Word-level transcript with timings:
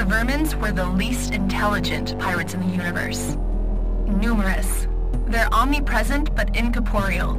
The 0.00 0.06
Vermins 0.06 0.58
were 0.58 0.72
the 0.72 0.86
least 0.86 1.34
intelligent 1.34 2.18
pirates 2.18 2.54
in 2.54 2.60
the 2.60 2.74
universe. 2.74 3.36
Numerous. 4.06 4.86
They're 5.26 5.52
omnipresent 5.52 6.34
but 6.34 6.56
incorporeal. 6.56 7.34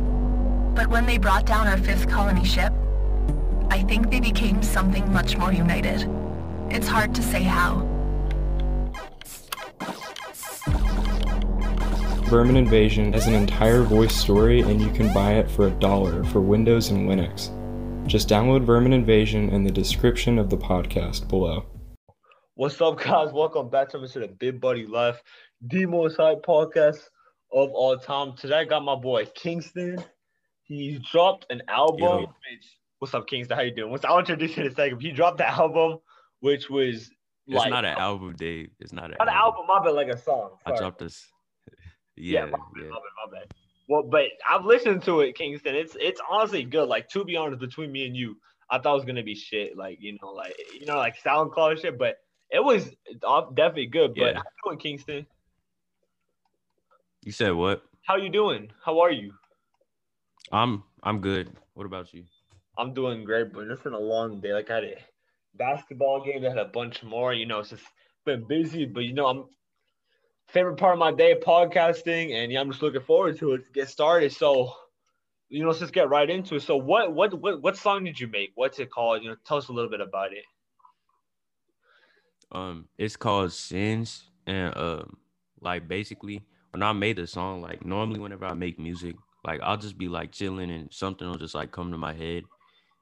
But 0.75 0.85
when 0.85 1.07
they 1.07 1.17
brought 1.17 1.47
down 1.47 1.65
our 1.65 1.77
fifth 1.79 2.07
colony 2.07 2.45
ship, 2.45 2.71
I 3.71 3.81
think 3.81 4.11
they 4.11 4.19
became 4.19 4.61
something 4.61 5.11
much 5.11 5.37
more 5.37 5.51
united. 5.51 6.07
It's 6.69 6.87
hard 6.87 7.15
to 7.15 7.23
say 7.23 7.41
how. 7.41 7.79
Vermin 12.29 12.57
Invasion 12.57 13.15
is 13.15 13.25
an 13.25 13.33
entire 13.33 13.81
voice 13.81 14.15
story 14.15 14.61
and 14.61 14.79
you 14.79 14.91
can 14.91 15.11
buy 15.15 15.31
it 15.33 15.49
for 15.49 15.65
a 15.65 15.71
dollar 15.71 16.23
for 16.25 16.41
Windows 16.41 16.91
and 16.91 17.09
Linux. 17.09 17.49
Just 18.05 18.29
download 18.29 18.65
Vermin 18.65 18.93
Invasion 18.93 19.49
in 19.49 19.63
the 19.63 19.71
description 19.71 20.37
of 20.37 20.51
the 20.51 20.57
podcast 20.57 21.27
below. 21.27 21.65
What's 22.61 22.79
up, 22.79 22.99
guys? 23.03 23.33
Welcome 23.33 23.71
back 23.71 23.89
to. 23.89 23.97
The 23.97 24.27
Big 24.37 24.61
Buddy 24.61 24.85
Life, 24.85 25.19
the 25.61 25.87
most 25.87 26.17
hype 26.17 26.43
podcast 26.43 26.99
of 27.51 27.71
all 27.71 27.97
time. 27.97 28.37
Today, 28.37 28.59
I 28.59 28.65
got 28.65 28.85
my 28.85 28.93
boy 28.93 29.25
Kingston. 29.33 29.97
He 30.61 30.99
dropped 31.11 31.47
an 31.49 31.63
album. 31.67 32.19
Which, 32.19 32.77
what's 32.99 33.15
up, 33.15 33.25
Kingston? 33.25 33.57
How 33.57 33.63
you 33.63 33.73
doing? 33.73 33.89
What's 33.89 34.05
I'll 34.05 34.19
introduce 34.19 34.57
you 34.57 34.65
in 34.65 34.71
a 34.71 34.75
second. 34.75 35.01
He 35.01 35.11
dropped 35.11 35.39
the 35.39 35.49
album, 35.49 36.01
which 36.41 36.69
was 36.69 37.09
It's 37.47 37.57
like 37.57 37.71
not 37.71 37.83
an 37.83 37.97
album, 37.97 38.35
Dave. 38.37 38.69
It's 38.79 38.93
not 38.93 39.05
an 39.05 39.15
not 39.17 39.27
an 39.27 39.33
album, 39.33 39.65
my 39.67 39.83
bad, 39.83 39.95
like 39.95 40.09
a 40.09 40.17
song. 40.19 40.51
I 40.63 40.77
dropped 40.77 40.99
this. 40.99 41.25
Yeah, 42.15 42.41
Yeah, 42.41 42.45
my, 42.45 42.59
bad, 42.59 42.59
yeah. 42.77 42.89
my 42.89 42.95
bad, 42.95 43.31
my 43.31 43.39
bad. 43.39 43.53
Well, 43.89 44.03
but 44.03 44.25
I've 44.47 44.65
listened 44.65 45.01
to 45.05 45.21
it, 45.21 45.35
Kingston. 45.35 45.73
It's 45.73 45.97
it's 45.99 46.21
honestly 46.29 46.63
good. 46.63 46.87
Like 46.87 47.09
to 47.09 47.25
be 47.25 47.35
honest, 47.37 47.59
between 47.59 47.91
me 47.91 48.05
and 48.05 48.15
you, 48.15 48.37
I 48.69 48.77
thought 48.77 48.91
it 48.91 48.97
was 48.97 49.05
gonna 49.05 49.23
be 49.23 49.33
shit. 49.33 49.75
Like 49.75 49.97
you 49.99 50.19
know, 50.21 50.29
like 50.29 50.53
you 50.79 50.85
know, 50.85 50.97
like 50.97 51.15
SoundCloud 51.23 51.81
shit. 51.81 51.97
But 51.97 52.17
it 52.51 52.63
was 52.63 52.89
uh, 53.27 53.41
definitely 53.53 53.87
good. 53.87 54.15
But 54.15 54.33
Yeah. 54.35 54.39
how 54.39 54.43
you 54.43 54.71
doing, 54.71 54.79
Kingston? 54.79 55.25
You 57.23 57.31
said 57.31 57.53
what? 57.53 57.83
How 58.03 58.17
you 58.17 58.29
doing? 58.29 58.71
How 58.83 58.99
are 58.99 59.11
you? 59.11 59.33
I'm 60.51 60.83
I'm 61.03 61.21
good. 61.21 61.55
What 61.73 61.85
about 61.85 62.13
you? 62.13 62.25
I'm 62.77 62.93
doing 62.93 63.23
great, 63.23 63.53
but 63.53 63.67
it's 63.67 63.81
been 63.81 63.93
a 63.93 63.99
long 63.99 64.41
day. 64.41 64.53
Like 64.53 64.69
I 64.69 64.75
had 64.75 64.83
a 64.83 64.97
basketball 65.55 66.23
game, 66.23 66.43
I 66.45 66.49
had 66.49 66.57
a 66.57 66.65
bunch 66.65 67.03
more. 67.03 67.33
You 67.33 67.45
know, 67.45 67.59
it's 67.59 67.69
just 67.69 67.83
been 68.25 68.43
busy. 68.47 68.85
But 68.85 69.01
you 69.01 69.13
know, 69.13 69.27
I'm 69.27 69.45
favorite 70.47 70.77
part 70.77 70.93
of 70.93 70.99
my 70.99 71.11
day 71.11 71.35
podcasting, 71.35 72.33
and 72.33 72.51
yeah, 72.51 72.59
I'm 72.59 72.69
just 72.71 72.81
looking 72.81 73.01
forward 73.01 73.37
to 73.39 73.53
it 73.53 73.65
to 73.65 73.71
get 73.73 73.89
started. 73.89 74.33
So, 74.33 74.73
you 75.49 75.61
know, 75.61 75.67
let's 75.67 75.79
just 75.79 75.93
get 75.93 76.09
right 76.09 76.29
into 76.29 76.55
it. 76.55 76.63
So, 76.63 76.75
what 76.75 77.13
what 77.13 77.33
what 77.33 77.61
what 77.61 77.77
song 77.77 78.03
did 78.03 78.19
you 78.19 78.27
make? 78.27 78.51
What's 78.55 78.79
it 78.79 78.89
called? 78.89 79.23
You 79.23 79.29
know, 79.29 79.35
tell 79.45 79.57
us 79.57 79.69
a 79.69 79.73
little 79.73 79.89
bit 79.89 80.01
about 80.01 80.33
it. 80.33 80.43
Um, 82.51 82.87
it's 82.97 83.15
called 83.15 83.53
Sins, 83.53 84.29
and 84.45 84.75
um, 84.77 85.17
like 85.61 85.87
basically, 85.87 86.43
when 86.71 86.83
I 86.83 86.91
made 86.93 87.15
the 87.17 87.27
song, 87.27 87.61
like 87.61 87.85
normally 87.85 88.19
whenever 88.19 88.45
I 88.45 88.53
make 88.53 88.77
music, 88.79 89.15
like 89.45 89.61
I'll 89.63 89.77
just 89.77 89.97
be 89.97 90.07
like 90.07 90.31
chilling 90.31 90.71
and 90.71 90.91
something 90.93 91.27
will 91.27 91.37
just 91.37 91.55
like 91.55 91.71
come 91.71 91.91
to 91.91 91.97
my 91.97 92.13
head, 92.13 92.43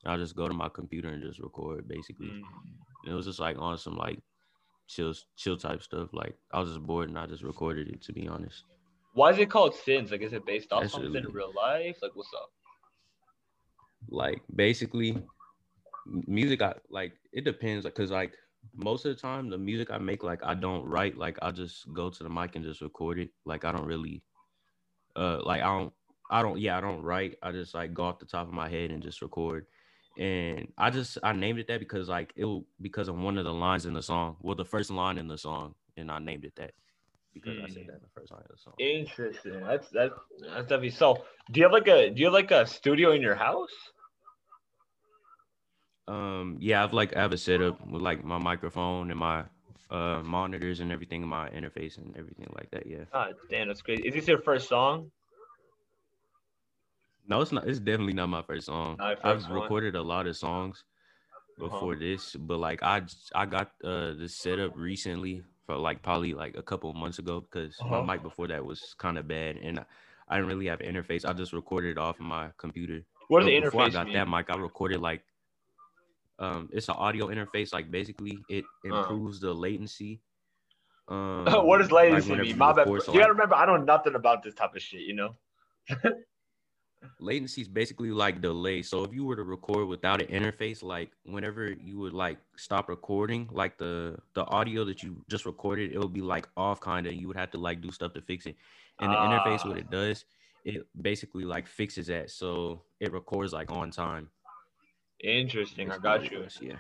and 0.04 0.12
I'll 0.14 0.18
just 0.20 0.36
go 0.36 0.48
to 0.48 0.54
my 0.54 0.70
computer 0.70 1.10
and 1.10 1.24
just 1.24 1.40
record 1.40 1.88
basically. 1.88 2.30
And 2.30 3.14
it 3.14 3.16
was 3.16 3.26
just 3.26 3.40
like 3.40 3.58
on 3.58 3.78
some 3.78 3.98
like 3.98 4.20
chill 4.88 5.14
chill 5.36 5.58
type 5.58 5.82
stuff. 5.82 6.10
Like 6.14 6.36
I 6.52 6.60
was 6.60 6.70
just 6.70 6.84
bored 6.84 7.10
and 7.10 7.18
I 7.18 7.26
just 7.26 7.44
recorded 7.44 7.88
it. 7.90 8.02
To 8.04 8.14
be 8.14 8.28
honest. 8.28 8.64
Why 9.14 9.32
is 9.32 9.40
it 9.40 9.50
called 9.50 9.74
Sins? 9.74 10.12
Like, 10.12 10.22
is 10.22 10.34
it 10.34 10.46
based 10.46 10.72
off 10.72 10.82
That's 10.84 10.94
something 10.94 11.12
really- 11.12 11.26
in 11.28 11.34
real 11.34 11.52
life? 11.56 11.98
Like, 12.02 12.12
what's 12.16 12.30
up? 12.36 12.52
like 14.12 14.42
basically 14.56 15.22
music 16.26 16.62
i 16.62 16.74
like 16.90 17.12
it 17.34 17.44
depends 17.44 17.86
because 17.86 18.10
like 18.10 18.32
most 18.76 19.06
of 19.06 19.16
the 19.16 19.22
time 19.22 19.50
the 19.50 19.58
music 19.58 19.90
i 19.92 19.98
make 19.98 20.24
like 20.24 20.44
i 20.44 20.54
don't 20.54 20.86
write 20.86 21.18
like 21.18 21.38
i 21.42 21.52
just 21.52 21.92
go 21.94 22.10
to 22.10 22.24
the 22.24 22.30
mic 22.30 22.56
and 22.56 22.66
just 22.66 22.82
record 22.82 23.20
it 23.20 23.30
like 23.46 23.66
i 23.66 23.72
don't 23.72 23.86
really 23.86 24.22
uh 25.16 25.40
like 25.44 25.62
i 25.62 25.66
don't 25.66 25.94
i 26.30 26.42
don't 26.42 26.60
yeah 26.60 26.78
i 26.78 26.82
don't 26.82 27.02
write 27.02 27.36
i 27.42 27.52
just 27.52 27.74
like 27.74 27.94
go 27.94 28.04
off 28.04 28.20
the 28.20 28.26
top 28.26 28.48
of 28.48 28.54
my 28.54 28.70
head 28.70 28.92
and 28.92 29.04
just 29.04 29.22
record 29.22 29.66
and 30.18 30.72
i 30.78 30.90
just 30.90 31.18
i 31.24 31.34
named 31.34 31.60
it 31.60 31.68
that 31.68 31.80
because 31.80 32.10
like 32.10 32.34
it 32.36 32.48
because 32.82 33.08
of 33.08 33.18
one 33.18 33.38
of 33.38 33.46
the 33.46 33.54
lines 33.54 33.86
in 33.86 33.94
the 33.94 34.02
song 34.02 34.36
well 34.42 34.56
the 34.56 34.66
first 34.66 34.92
line 34.92 35.18
in 35.18 35.28
the 35.28 35.38
song 35.38 35.74
and 35.98 36.12
i 36.12 36.20
named 36.20 36.46
it 36.46 36.54
that 36.56 36.72
because 37.34 37.58
i 37.64 37.68
said 37.68 37.84
Mm. 37.84 37.88
that 37.88 37.96
in 37.96 38.02
the 38.02 38.10
first 38.14 38.32
line 38.32 38.42
of 38.42 38.52
the 38.52 38.58
song 38.58 38.74
Interesting. 38.80 39.62
That's 39.68 39.90
that's 39.90 40.14
that's 40.42 40.64
definitely 40.64 40.92
so. 40.92 41.24
Do 41.52 41.60
you 41.60 41.66
have 41.66 41.74
like 41.74 41.88
a 41.88 42.10
do 42.10 42.20
you 42.20 42.26
have 42.28 42.34
like 42.34 42.52
a 42.52 42.66
studio 42.66 43.12
in 43.12 43.22
your 43.22 43.36
house? 43.36 43.72
Um, 46.10 46.58
yeah, 46.60 46.84
I've 46.84 46.94
like 46.94 47.16
I 47.16 47.22
have 47.22 47.34
a 47.34 47.38
setup 47.38 47.86
with 47.88 48.02
like 48.02 48.24
my 48.24 48.38
microphone 48.38 49.12
and 49.12 49.20
my 49.20 49.46
uh 49.90 50.22
monitors 50.24 50.80
and 50.80 50.92
everything, 50.92 51.28
my 51.28 51.50
interface 51.50 51.98
and 51.98 52.16
everything 52.18 52.48
like 52.58 52.72
that. 52.72 52.88
Yeah. 52.88 53.06
God 53.14 53.36
damn, 53.50 53.68
that's 53.68 53.82
great. 53.82 54.06
Is 54.06 54.14
this 54.14 54.28
your 54.28 54.42
first 54.42 54.68
song? 54.70 55.12
No, 57.28 57.42
it's 57.42 57.52
not. 57.52 57.68
It's 57.68 57.80
definitely 57.80 58.14
not 58.14 58.30
my 58.30 58.42
first 58.42 58.66
song. 58.66 59.00
Not 59.00 59.10
your 59.10 59.18
I've 59.24 59.38
first 59.38 59.50
one? 59.50 59.56
recorded 59.56 59.96
a 59.96 60.02
lot 60.02 60.28
of 60.28 60.36
songs 60.36 60.84
Uh-huh. 61.62 61.70
before 61.70 61.96
this, 61.96 62.36
but 62.36 62.60
like 62.60 62.84
I 62.84 63.04
I 63.36 63.46
got 63.46 63.74
uh 63.84 64.14
this 64.14 64.36
setup 64.38 64.76
recently 64.76 65.44
for 65.66 65.78
like 65.78 66.02
probably 66.04 66.34
like 66.34 66.58
a 66.58 66.64
couple 66.64 66.94
months 66.94 67.20
ago 67.20 67.42
because 67.42 67.84
Uh-huh. 67.84 68.02
my 68.02 68.14
mic 68.16 68.24
before 68.24 68.48
that 68.48 68.66
was 68.66 68.96
kind 68.98 69.18
of 69.18 69.28
bad 69.28 69.58
and 69.58 69.80
I, 69.80 69.86
I 70.30 70.38
didn't 70.38 70.50
really 70.50 70.68
have 70.68 70.82
an 70.82 70.94
interface. 70.94 71.26
I 71.28 71.34
just 71.34 71.54
recorded 71.54 71.92
it 71.92 71.98
off 72.00 72.20
of 72.20 72.26
my 72.26 72.52
computer. 72.58 73.06
What 73.28 73.42
But 73.42 73.46
the 73.46 73.60
before 73.60 73.84
I 73.84 73.90
got 73.90 74.08
mean? 74.08 74.14
that 74.14 74.28
mic, 74.28 74.50
I 74.50 74.56
recorded 74.56 75.02
like 75.02 75.24
um 76.40 76.70
it's 76.72 76.88
an 76.90 76.96
audio 76.98 77.28
interface. 77.28 77.74
Like 77.74 77.92
basically 77.92 78.40
it 78.50 78.66
Uh. 78.90 78.96
improves 78.96 79.40
the 79.40 79.54
latency. 79.54 80.22
Um 81.10 81.44
what 81.66 81.80
does 81.80 81.92
latency 81.92 82.30
whenever 82.30 82.44
mean? 82.44 82.52
you 82.52 82.58
My 82.58 82.72
bad. 82.72 82.86
so, 82.86 82.94
you 82.94 82.98
gotta 83.00 83.20
like, 83.20 83.30
remember, 83.30 83.56
I 83.56 83.66
know 83.66 83.78
nothing 83.78 84.14
about 84.16 84.44
this 84.44 84.54
type 84.54 84.76
of 84.76 84.82
shit. 84.82 85.02
You 85.02 85.16
know. 85.16 85.36
latency 87.20 87.62
is 87.62 87.68
basically 87.68 88.12
like 88.12 88.42
delay. 88.42 88.82
So 88.82 89.04
if 89.04 89.14
you 89.14 89.24
were 89.24 89.36
to 89.36 89.44
record 89.44 89.88
without 89.88 90.22
an 90.22 90.28
interface, 90.28 90.84
like 90.84 91.12
whenever 91.24 91.72
you 91.72 91.98
would 91.98 92.14
like 92.14 92.38
stop 92.58 92.90
recording, 92.90 93.50
like 93.52 93.78
the 93.78 94.18
the 94.34 94.44
audio 94.46 94.84
that 94.86 95.02
you 95.02 95.24
just 95.30 95.46
recorded, 95.46 95.92
it 95.94 95.98
would 96.00 96.14
be 96.14 96.22
like 96.22 96.48
off 96.58 96.80
kind 96.80 97.08
of. 97.08 97.14
You 97.14 97.28
would 97.28 97.38
have 97.38 97.52
to 97.52 97.58
like 97.58 97.82
do 97.82 97.92
stuff 97.92 98.14
to 98.14 98.22
fix 98.22 98.46
it. 98.46 98.56
And 99.00 99.12
the 99.12 99.16
interface, 99.18 99.66
what 99.66 99.78
Ah. 99.78 99.80
it 99.80 99.90
does, 99.90 100.26
it 100.66 100.86
basically 101.02 101.46
like 101.46 101.68
fixes 101.68 102.08
that, 102.08 102.30
so 102.32 102.84
it 103.00 103.12
records 103.14 103.54
like 103.54 103.72
on 103.72 103.92
time. 103.92 104.30
Interesting. 105.22 105.92
I 105.92 105.98
got 105.98 106.32
you. 106.32 106.46
Yeah. 106.62 106.76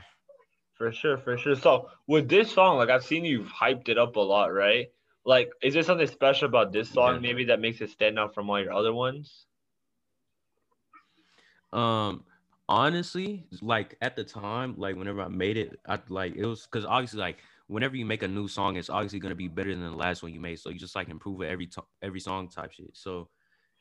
For 0.76 0.92
sure, 0.94 1.18
for 1.18 1.38
sure. 1.38 1.56
So 1.56 1.90
with 2.08 2.30
this 2.30 2.52
song, 2.54 2.78
like 2.78 2.90
I've 2.90 3.04
seen 3.04 3.26
you've 3.26 3.52
hyped 3.52 3.90
it 3.90 3.98
up 3.98 4.16
a 4.16 4.22
lot, 4.22 4.54
right? 4.54 4.88
Like, 5.26 5.52
is 5.62 5.74
there 5.74 5.84
something 5.84 6.08
special 6.08 6.48
about 6.48 6.72
this 6.72 6.90
song 6.90 7.16
Yeah. 7.16 7.20
maybe 7.20 7.46
that 7.46 7.60
makes 7.60 7.82
it 7.82 7.90
stand 7.90 8.18
out 8.18 8.34
from 8.34 8.50
all 8.50 8.60
your 8.60 8.74
other 8.74 8.94
ones? 8.94 9.46
Um, 11.74 12.24
honestly, 12.68 13.46
like 13.62 13.98
at 14.02 14.16
the 14.16 14.24
time, 14.24 14.76
like 14.78 14.96
whenever 14.96 15.22
I 15.22 15.28
made 15.28 15.58
it, 15.58 15.80
I 15.86 16.00
like 16.08 16.36
it 16.36 16.46
was 16.46 16.64
because 16.66 16.86
obviously, 16.86 17.20
like 17.20 17.40
whenever 17.68 17.96
you 17.96 18.06
make 18.06 18.24
a 18.24 18.28
new 18.28 18.48
song, 18.48 18.78
it's 18.78 18.90
obviously 18.90 19.20
gonna 19.20 19.36
be 19.36 19.50
better 19.50 19.76
than 19.76 19.84
the 19.84 19.92
last 19.92 20.24
one 20.24 20.34
you 20.34 20.40
made. 20.40 20.60
So 20.60 20.70
you 20.70 20.80
just 20.80 20.96
like 20.96 21.10
improve 21.10 21.42
it 21.42 21.48
every 21.50 21.68
to- 21.68 21.84
every 22.02 22.22
song 22.22 22.48
type 22.50 22.72
shit. 22.72 22.96
So 22.96 23.30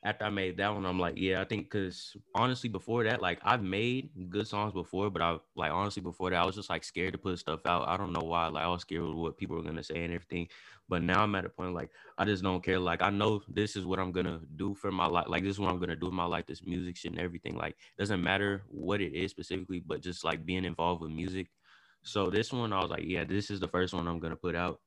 after 0.05 0.25
I 0.25 0.31
made 0.31 0.57
that 0.59 0.73
one, 0.73 0.87
I'm 0.87 0.99
like, 0.99 1.15
yeah, 1.17 1.41
I 1.41 1.45
think 1.45 1.65
because 1.65 2.17
honestly, 2.33 2.69
before 2.69 3.03
that, 3.05 3.21
like 3.21 3.41
I've 3.43 3.63
made 3.63 4.11
good 4.31 4.47
songs 4.47 4.73
before, 4.73 5.11
but 5.11 5.21
I 5.21 5.39
like 5.57 5.73
honestly 5.73 6.03
before 6.03 6.31
that, 6.31 6.41
I 6.41 6.45
was 6.45 6.55
just 6.55 6.71
like 6.71 6.85
scared 6.85 7.15
to 7.15 7.19
put 7.19 7.39
stuff 7.39 7.67
out. 7.67 7.89
I 7.89 7.97
don't 7.97 8.13
know 8.13 8.25
why. 8.25 8.47
Like 8.47 8.65
I 8.65 8.69
was 8.69 8.83
scared 8.83 9.03
of 9.03 9.17
what 9.17 9.37
people 9.37 9.57
were 9.57 9.63
gonna 9.63 9.83
say 9.83 10.05
and 10.05 10.15
everything. 10.15 10.49
But 10.89 11.03
now 11.03 11.23
I'm 11.23 11.35
at 11.35 11.45
a 11.45 11.49
point 11.49 11.75
like 11.75 11.91
I 12.17 12.25
just 12.25 12.45
don't 12.45 12.63
care. 12.63 12.79
Like 12.79 13.03
I 13.03 13.11
know 13.11 13.43
this 13.49 13.75
is 13.75 13.85
what 13.85 13.99
I'm 13.99 14.13
gonna 14.13 14.41
do 14.55 14.75
for 14.75 14.93
my 14.93 15.07
life. 15.07 15.27
Like 15.29 15.43
this 15.43 15.53
is 15.53 15.61
what 15.61 15.71
I'm 15.71 15.81
gonna 15.81 15.97
do 15.97 16.07
with 16.07 16.15
my 16.15 16.27
life. 16.27 16.47
This 16.47 16.65
music 16.65 16.97
shit 16.97 17.11
and 17.11 17.21
everything. 17.21 17.57
Like 17.57 17.77
doesn't 17.99 18.23
matter 18.23 18.63
what 18.69 19.01
it 19.01 19.15
is 19.15 19.33
specifically, 19.33 19.81
but 19.85 20.01
just 20.01 20.25
like 20.25 20.47
being 20.47 20.65
involved 20.65 21.03
with 21.03 21.11
music. 21.11 21.49
So 22.03 22.31
this 22.31 22.53
one, 22.53 22.73
I 22.73 22.81
was 22.81 22.91
like, 22.91 23.05
yeah, 23.05 23.25
this 23.25 23.51
is 23.51 23.59
the 23.59 23.69
first 23.69 23.93
one 23.93 24.07
I'm 24.07 24.21
gonna 24.21 24.37
put 24.37 24.55
out. 24.55 24.81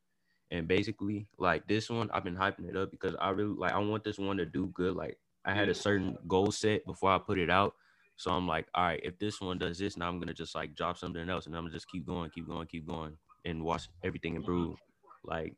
And 0.51 0.67
basically, 0.67 1.27
like 1.37 1.67
this 1.67 1.89
one, 1.89 2.11
I've 2.11 2.25
been 2.25 2.35
hyping 2.35 2.69
it 2.69 2.75
up 2.77 2.91
because 2.91 3.15
I 3.19 3.29
really 3.31 3.55
like 3.55 3.73
I 3.73 3.79
want 3.79 4.03
this 4.03 4.19
one 4.19 4.37
to 4.37 4.45
do 4.45 4.67
good. 4.73 4.95
Like 4.95 5.17
I 5.45 5.53
had 5.53 5.69
a 5.69 5.73
certain 5.73 6.17
goal 6.27 6.51
set 6.51 6.85
before 6.85 7.11
I 7.11 7.19
put 7.19 7.39
it 7.39 7.49
out. 7.49 7.75
So 8.17 8.31
I'm 8.31 8.47
like, 8.47 8.67
all 8.75 8.83
right, 8.83 8.99
if 9.03 9.17
this 9.17 9.41
one 9.41 9.57
does 9.57 9.79
this, 9.79 9.97
now 9.97 10.09
I'm 10.09 10.19
gonna 10.19 10.33
just 10.33 10.53
like 10.53 10.75
drop 10.75 10.97
something 10.97 11.29
else 11.29 11.47
and 11.47 11.55
I'm 11.55 11.63
gonna 11.63 11.73
just 11.73 11.89
keep 11.89 12.05
going, 12.05 12.29
keep 12.31 12.47
going, 12.47 12.67
keep 12.67 12.85
going, 12.87 13.17
and 13.45 13.63
watch 13.63 13.89
everything 14.03 14.35
improve. 14.35 14.77
Like 15.23 15.55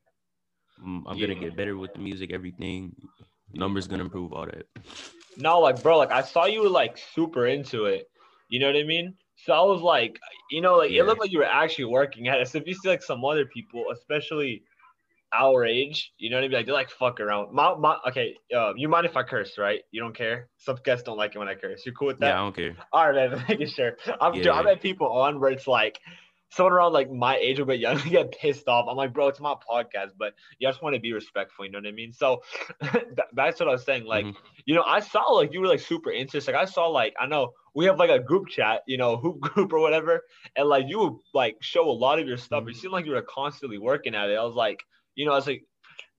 mm, 0.85 1.03
I'm 1.07 1.19
gonna 1.19 1.35
get 1.35 1.57
better 1.57 1.75
with 1.75 1.93
the 1.93 1.99
music, 1.99 2.31
everything. 2.31 2.95
Numbers 3.53 3.87
gonna 3.87 4.03
improve, 4.03 4.31
all 4.33 4.45
that. 4.45 4.67
No, 5.37 5.59
like 5.59 5.81
bro, 5.81 5.97
like 5.97 6.11
I 6.11 6.21
saw 6.21 6.45
you 6.45 6.61
were 6.61 6.69
like 6.69 6.97
super 6.97 7.47
into 7.47 7.85
it. 7.85 8.09
You 8.49 8.59
know 8.59 8.67
what 8.67 8.77
I 8.77 8.83
mean? 8.83 9.15
So 9.35 9.53
I 9.53 9.61
was 9.61 9.81
like, 9.81 10.19
you 10.51 10.61
know, 10.61 10.77
like 10.77 10.91
Yeah. 10.91 11.01
it 11.01 11.05
looked 11.05 11.21
like 11.21 11.31
you 11.31 11.39
were 11.39 11.45
actually 11.45 11.85
working 11.85 12.27
at 12.27 12.39
it. 12.39 12.47
So 12.47 12.59
if 12.59 12.67
you 12.67 12.75
see 12.75 12.89
like 12.89 13.03
some 13.03 13.25
other 13.25 13.45
people, 13.45 13.85
especially 13.91 14.63
our 15.33 15.65
age, 15.65 16.11
you 16.17 16.29
know 16.29 16.37
what 16.37 16.45
I 16.45 16.47
mean? 16.47 16.57
Like 16.57 16.65
they 16.65 16.71
like 16.71 16.89
fuck 16.89 17.19
around. 17.19 17.53
My, 17.53 17.75
my 17.75 17.97
okay, 18.09 18.35
uh, 18.55 18.73
you 18.75 18.87
mind 18.87 19.05
if 19.05 19.17
I 19.17 19.23
curse, 19.23 19.57
right? 19.57 19.81
You 19.91 20.01
don't 20.01 20.15
care? 20.15 20.49
Some 20.57 20.77
guests 20.83 21.03
don't 21.03 21.17
like 21.17 21.35
it 21.35 21.39
when 21.39 21.47
I 21.47 21.55
curse. 21.55 21.85
You 21.85 21.91
cool 21.93 22.07
with 22.07 22.19
that? 22.19 22.27
Yeah, 22.27 22.33
I 22.35 22.43
don't 22.43 22.55
care. 22.55 22.75
All 22.91 23.11
right, 23.11 23.31
man. 23.31 23.45
Making 23.49 23.67
sure. 23.67 23.97
I'm, 24.21 24.33
Yeah. 24.35 24.53
I've 24.53 24.65
had 24.65 24.81
people 24.81 25.07
on 25.11 25.39
where 25.39 25.51
it's 25.51 25.67
like 25.67 25.99
someone 26.55 26.73
around 26.73 26.93
like 26.93 27.11
my 27.11 27.35
age 27.37 27.59
or 27.59 27.63
a 27.63 27.65
bit 27.65 27.79
younger 27.79 28.07
get 28.09 28.31
pissed 28.31 28.67
off. 28.67 28.85
I'm 28.89 28.95
like, 28.95 29.13
bro, 29.13 29.27
it's 29.27 29.39
my 29.39 29.55
podcast, 29.69 30.11
but 30.17 30.33
you 30.59 30.67
just 30.67 30.83
want 30.83 30.95
to 30.95 30.99
be 30.99 31.13
respectful. 31.13 31.65
You 31.65 31.71
know 31.71 31.79
what 31.79 31.87
I 31.87 31.91
mean? 31.91 32.13
So 32.13 32.41
that, 32.81 33.27
that's 33.33 33.59
what 33.59 33.69
I 33.69 33.71
was 33.71 33.83
saying. 33.83 34.05
Like, 34.05 34.25
mm-hmm. 34.25 34.37
you 34.65 34.75
know, 34.75 34.83
I 34.85 34.99
saw 34.99 35.23
like 35.31 35.53
you 35.53 35.61
were 35.61 35.67
like 35.67 35.79
super 35.79 36.11
interested. 36.11 36.53
Like, 36.53 36.61
I 36.61 36.65
saw 36.65 36.87
like 36.87 37.13
I 37.19 37.25
know 37.25 37.53
we 37.73 37.85
have 37.85 37.97
like 37.97 38.11
a 38.11 38.19
group 38.19 38.47
chat, 38.47 38.81
you 38.87 38.97
know, 38.97 39.17
hoop 39.17 39.39
group 39.41 39.73
or 39.73 39.79
whatever, 39.79 40.21
and 40.55 40.69
like 40.69 40.85
you 40.87 40.99
would 40.99 41.13
like 41.33 41.57
show 41.61 41.89
a 41.89 41.91
lot 41.91 42.19
of 42.19 42.27
your 42.27 42.37
stuff. 42.37 42.61
Mm-hmm. 42.61 42.69
It 42.69 42.75
seemed 42.77 42.93
like 42.93 43.05
you 43.05 43.13
were 43.13 43.23
constantly 43.23 43.79
working 43.79 44.15
at 44.15 44.29
it. 44.29 44.37
I 44.37 44.43
was 44.43 44.55
like, 44.55 44.79
you 45.15 45.25
know, 45.25 45.33
I 45.33 45.35
was 45.35 45.47
like, 45.47 45.63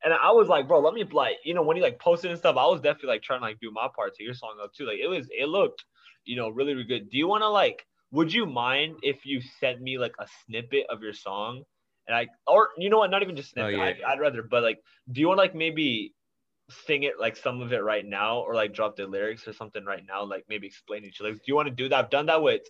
and 0.05 0.13
I 0.13 0.33
was 0.33 0.49
like, 0.49 0.69
bro, 0.69 0.81
let 0.81 0.95
me 0.95 1.05
like, 1.05 1.37
you 1.45 1.55
know, 1.55 1.63
when 1.63 1.77
you 1.77 1.83
like 1.83 1.99
posted 1.99 2.31
and 2.31 2.39
stuff, 2.39 2.57
I 2.57 2.67
was 2.67 2.81
definitely 2.81 3.09
like 3.09 3.23
trying 3.23 3.41
to 3.41 3.47
like 3.47 3.61
do 3.61 3.71
my 3.71 3.89
part 3.95 4.15
to 4.17 4.23
your 4.23 4.35
song 4.35 4.57
up 4.63 4.73
too. 4.75 4.85
Like 4.87 4.99
it 5.03 5.09
was, 5.09 5.29
it 5.31 5.49
looked, 5.49 5.85
you 6.25 6.37
know, 6.37 6.51
really, 6.51 6.75
really 6.75 6.87
good. 6.87 7.11
Do 7.11 7.17
you 7.17 7.27
want 7.27 7.43
to 7.43 7.49
like, 7.49 7.87
would 8.11 8.33
you 8.33 8.45
mind 8.47 8.97
if 9.03 9.25
you 9.25 9.41
sent 9.61 9.81
me 9.81 9.99
like 9.99 10.15
a 10.19 10.27
snippet 10.45 10.87
of 10.91 11.03
your 11.03 11.15
song? 11.15 11.63
And 12.07 12.15
I, 12.15 12.29
or 12.47 12.69
you 12.77 12.91
know 12.91 12.99
what, 12.99 13.11
not 13.11 13.23
even 13.23 13.35
just 13.35 13.55
oh, 13.57 13.63
snippet. 13.63 13.75
Oh, 13.75 13.85
yeah. 13.85 14.07
I, 14.07 14.13
I'd 14.13 14.21
rather, 14.21 14.43
but 14.43 14.63
like, 14.63 14.79
do 15.11 15.21
you 15.21 15.29
want 15.29 15.39
like 15.39 15.55
maybe 15.55 16.13
sing 16.87 17.05
it 17.05 17.15
like 17.19 17.37
some 17.37 17.63
of 17.63 17.73
it 17.73 17.83
right 17.83 18.05
now, 18.05 18.41
or 18.41 18.55
like 18.55 18.75
drop 18.75 18.97
the 18.97 19.07
lyrics 19.07 19.49
or 19.49 19.55
something 19.55 19.85
right 19.85 20.03
now? 20.07 20.25
Like 20.25 20.45
maybe 20.49 20.67
explain 20.67 21.05
each. 21.05 21.21
Like, 21.23 21.35
do 21.35 21.41
you 21.47 21.55
want 21.55 21.69
to 21.69 21.75
do 21.75 21.89
that? 21.89 21.99
I've 22.05 22.11
done 22.11 22.27
that 22.27 22.43
with 22.43 22.63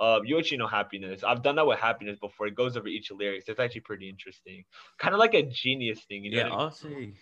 uh, 0.00 0.20
you 0.24 0.38
actually 0.38 0.58
know 0.58 0.66
happiness. 0.66 1.22
I've 1.22 1.42
done 1.42 1.56
that 1.56 1.66
with 1.66 1.78
happiness 1.78 2.18
before. 2.18 2.46
It 2.46 2.54
goes 2.54 2.76
over 2.76 2.88
each 2.88 3.10
lyrics. 3.10 3.48
It's 3.48 3.60
actually 3.60 3.82
pretty 3.82 4.08
interesting. 4.08 4.64
Kind 4.98 5.14
of 5.14 5.18
like 5.18 5.34
a 5.34 5.42
genius 5.42 6.00
thing. 6.08 6.24
You 6.24 6.30
know 6.32 6.38
yeah, 6.38 6.54
I'll 6.54 6.70
say. 6.70 7.14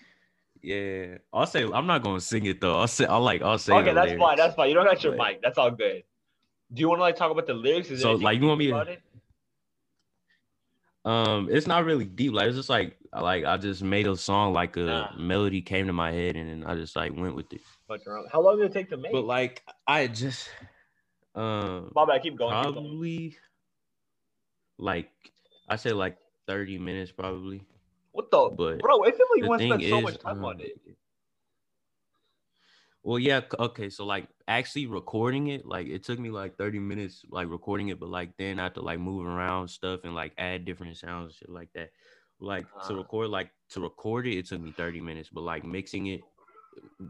Yeah, 0.63 1.19
I'll 1.33 1.47
say 1.47 1.65
I'm 1.65 1.87
not 1.87 2.03
gonna 2.03 2.21
sing 2.21 2.47
it 2.47 2.61
though. 2.61 2.79
I'll 2.79 2.89
say 2.89 3.07
I'll 3.07 3.21
like 3.21 3.43
I'll 3.43 3.59
say. 3.59 3.73
Okay, 3.73 3.95
that's 3.95 4.07
lyrics. 4.07 4.21
fine. 4.21 4.37
That's 4.37 4.55
fine. 4.55 4.69
You 4.69 4.75
don't 4.75 4.85
got 4.85 5.03
your 5.03 5.17
mic. 5.17 5.41
That's 5.43 5.59
all 5.59 5.71
good. 5.71 6.05
Do 6.73 6.81
you 6.81 6.89
want 6.89 6.99
to 6.99 7.03
like 7.03 7.17
talk 7.17 7.31
about 7.31 7.47
the 7.47 7.55
lyrics? 7.55 7.91
Is 7.91 8.03
so 8.03 8.13
like 8.13 8.41
you 8.41 8.47
want 8.47 8.59
me 8.59 8.69
to? 8.69 8.81
It? 8.81 9.03
Um, 11.05 11.49
it's 11.51 11.67
not 11.67 11.85
really 11.85 12.05
deep. 12.05 12.35
Like 12.35 12.49
it's 12.49 12.57
just 12.57 12.69
like 12.69 12.97
like 13.13 13.45
I 13.45 13.57
just 13.57 13.83
made 13.83 14.07
a 14.07 14.17
song. 14.17 14.53
Like 14.53 14.77
a 14.77 14.81
nah. 14.81 15.13
melody 15.19 15.63
came 15.63 15.87
to 15.87 15.93
my 15.93 16.13
head, 16.13 16.37
and 16.37 16.49
then 16.49 16.71
I 16.71 16.77
just 16.77 16.95
like 16.95 17.17
went 17.17 17.35
with 17.35 17.53
it. 17.53 17.63
How 18.31 18.41
long 18.41 18.59
did 18.59 18.67
it 18.67 18.73
take 18.73 18.91
to 18.91 18.97
make? 18.97 19.13
But 19.13 19.25
like 19.25 19.63
I 19.87 20.07
just 20.07 20.51
um, 21.35 21.93
my 21.95 22.07
bad. 22.07 22.23
Keep 22.23 22.39
going. 22.39 22.51
Probably 22.51 23.31
keep 23.31 23.33
going. 23.33 23.35
like 24.79 25.11
I 25.69 25.77
say 25.77 25.93
like 25.93 26.17
thirty 26.47 26.79
minutes, 26.79 27.13
probably. 27.13 27.63
What 28.13 28.31
the? 28.31 28.51
But 28.51 28.81
bro, 28.81 29.03
it 29.03 29.17
feels 29.17 29.29
like 29.31 29.43
you 29.43 29.49
want 29.49 29.63
to 29.63 29.69
spend 29.69 29.85
so 29.85 30.01
much 30.01 30.19
time 30.19 30.39
um, 30.39 30.45
on 30.45 30.61
it. 30.61 30.73
Well, 33.03 33.19
yeah, 33.19 33.41
okay. 33.59 33.89
So 33.89 34.05
like 34.05 34.29
actually 34.47 34.87
recording 34.87 35.47
it, 35.49 35.65
like 35.65 35.87
it 35.87 36.05
took 36.05 36.19
me 36.19 36.31
like 36.31 36.59
30 36.59 36.81
minutes 36.81 37.25
like 37.31 37.49
recording 37.49 37.89
it, 37.89 37.99
but 37.99 38.11
like 38.11 38.37
then 38.37 38.59
I 38.59 38.65
have 38.65 38.75
to 38.75 38.83
like 38.83 38.99
move 38.99 39.25
around 39.25 39.69
stuff 39.69 40.01
and 40.05 40.15
like 40.15 40.33
add 40.37 40.65
different 40.65 40.97
sounds 40.97 41.27
and 41.27 41.35
shit 41.35 41.49
like 41.49 41.71
that. 41.75 41.91
Like 42.41 42.67
uh, 42.79 42.89
to 42.89 42.97
record 42.97 43.31
like 43.31 43.51
to 43.71 43.81
record 43.81 44.27
it, 44.27 44.37
it 44.37 44.47
took 44.47 44.61
me 44.61 44.73
30 44.73 45.01
minutes, 45.01 45.31
but 45.33 45.43
like 45.43 45.65
mixing 45.65 46.09
it 46.09 46.21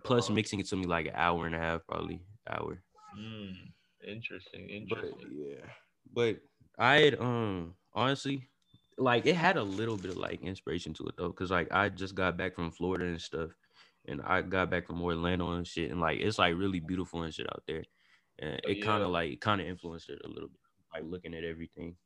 plus 0.05 0.31
uh, 0.31 0.33
mixing 0.33 0.61
it 0.61 0.69
took 0.69 0.79
me 0.79 0.87
like 0.87 1.07
an 1.07 1.15
hour 1.15 1.47
and 1.47 1.55
a 1.55 1.59
half, 1.59 1.87
probably 1.87 2.21
hour. 2.49 2.83
Mm. 3.19 3.55
Interesting. 4.07 4.69
Interesting. 4.69 5.19
But, 5.19 5.29
yeah. 5.33 5.67
But 6.13 6.37
I 6.79 7.01
had 7.01 7.21
um 7.21 7.75
honestly 7.95 8.49
like 9.01 9.27
it 9.27 9.37
had 9.37 9.57
a 9.57 9.63
little 9.63 9.97
bit 9.97 10.13
of 10.13 10.17
like 10.19 10.43
inspiration 10.43 10.95
to 10.95 11.07
it 11.07 11.15
though, 11.17 11.29
because 11.29 11.51
like 11.51 11.69
I 11.73 11.89
just 11.89 12.15
got 12.15 12.37
back 12.37 12.55
from 12.55 12.71
Florida 12.71 13.07
and 13.07 13.21
stuff, 13.21 13.51
and 14.07 14.21
I 14.23 14.43
got 14.43 14.71
back 14.71 14.87
from 14.87 15.03
Orlando 15.03 15.53
and 15.53 15.67
shit, 15.67 15.91
and 15.91 16.01
like 16.01 16.21
it's 16.21 16.39
like 16.39 16.55
really 16.57 16.81
beautiful 16.81 17.23
and 17.23 17.35
shit 17.35 17.47
out 17.47 17.63
there, 17.67 17.83
and 18.39 18.61
oh, 18.65 18.71
it 18.71 18.79
yeah. 18.79 18.85
kind 18.85 19.03
of 19.03 19.11
like 19.11 19.41
kind 19.41 19.61
of 19.61 19.67
influenced 19.67 20.11
it 20.11 20.21
a 20.25 20.29
little 20.29 20.49
bit, 20.49 20.61
like 20.95 21.11
looking 21.11 21.35
at 21.35 21.45
everything. 21.45 21.97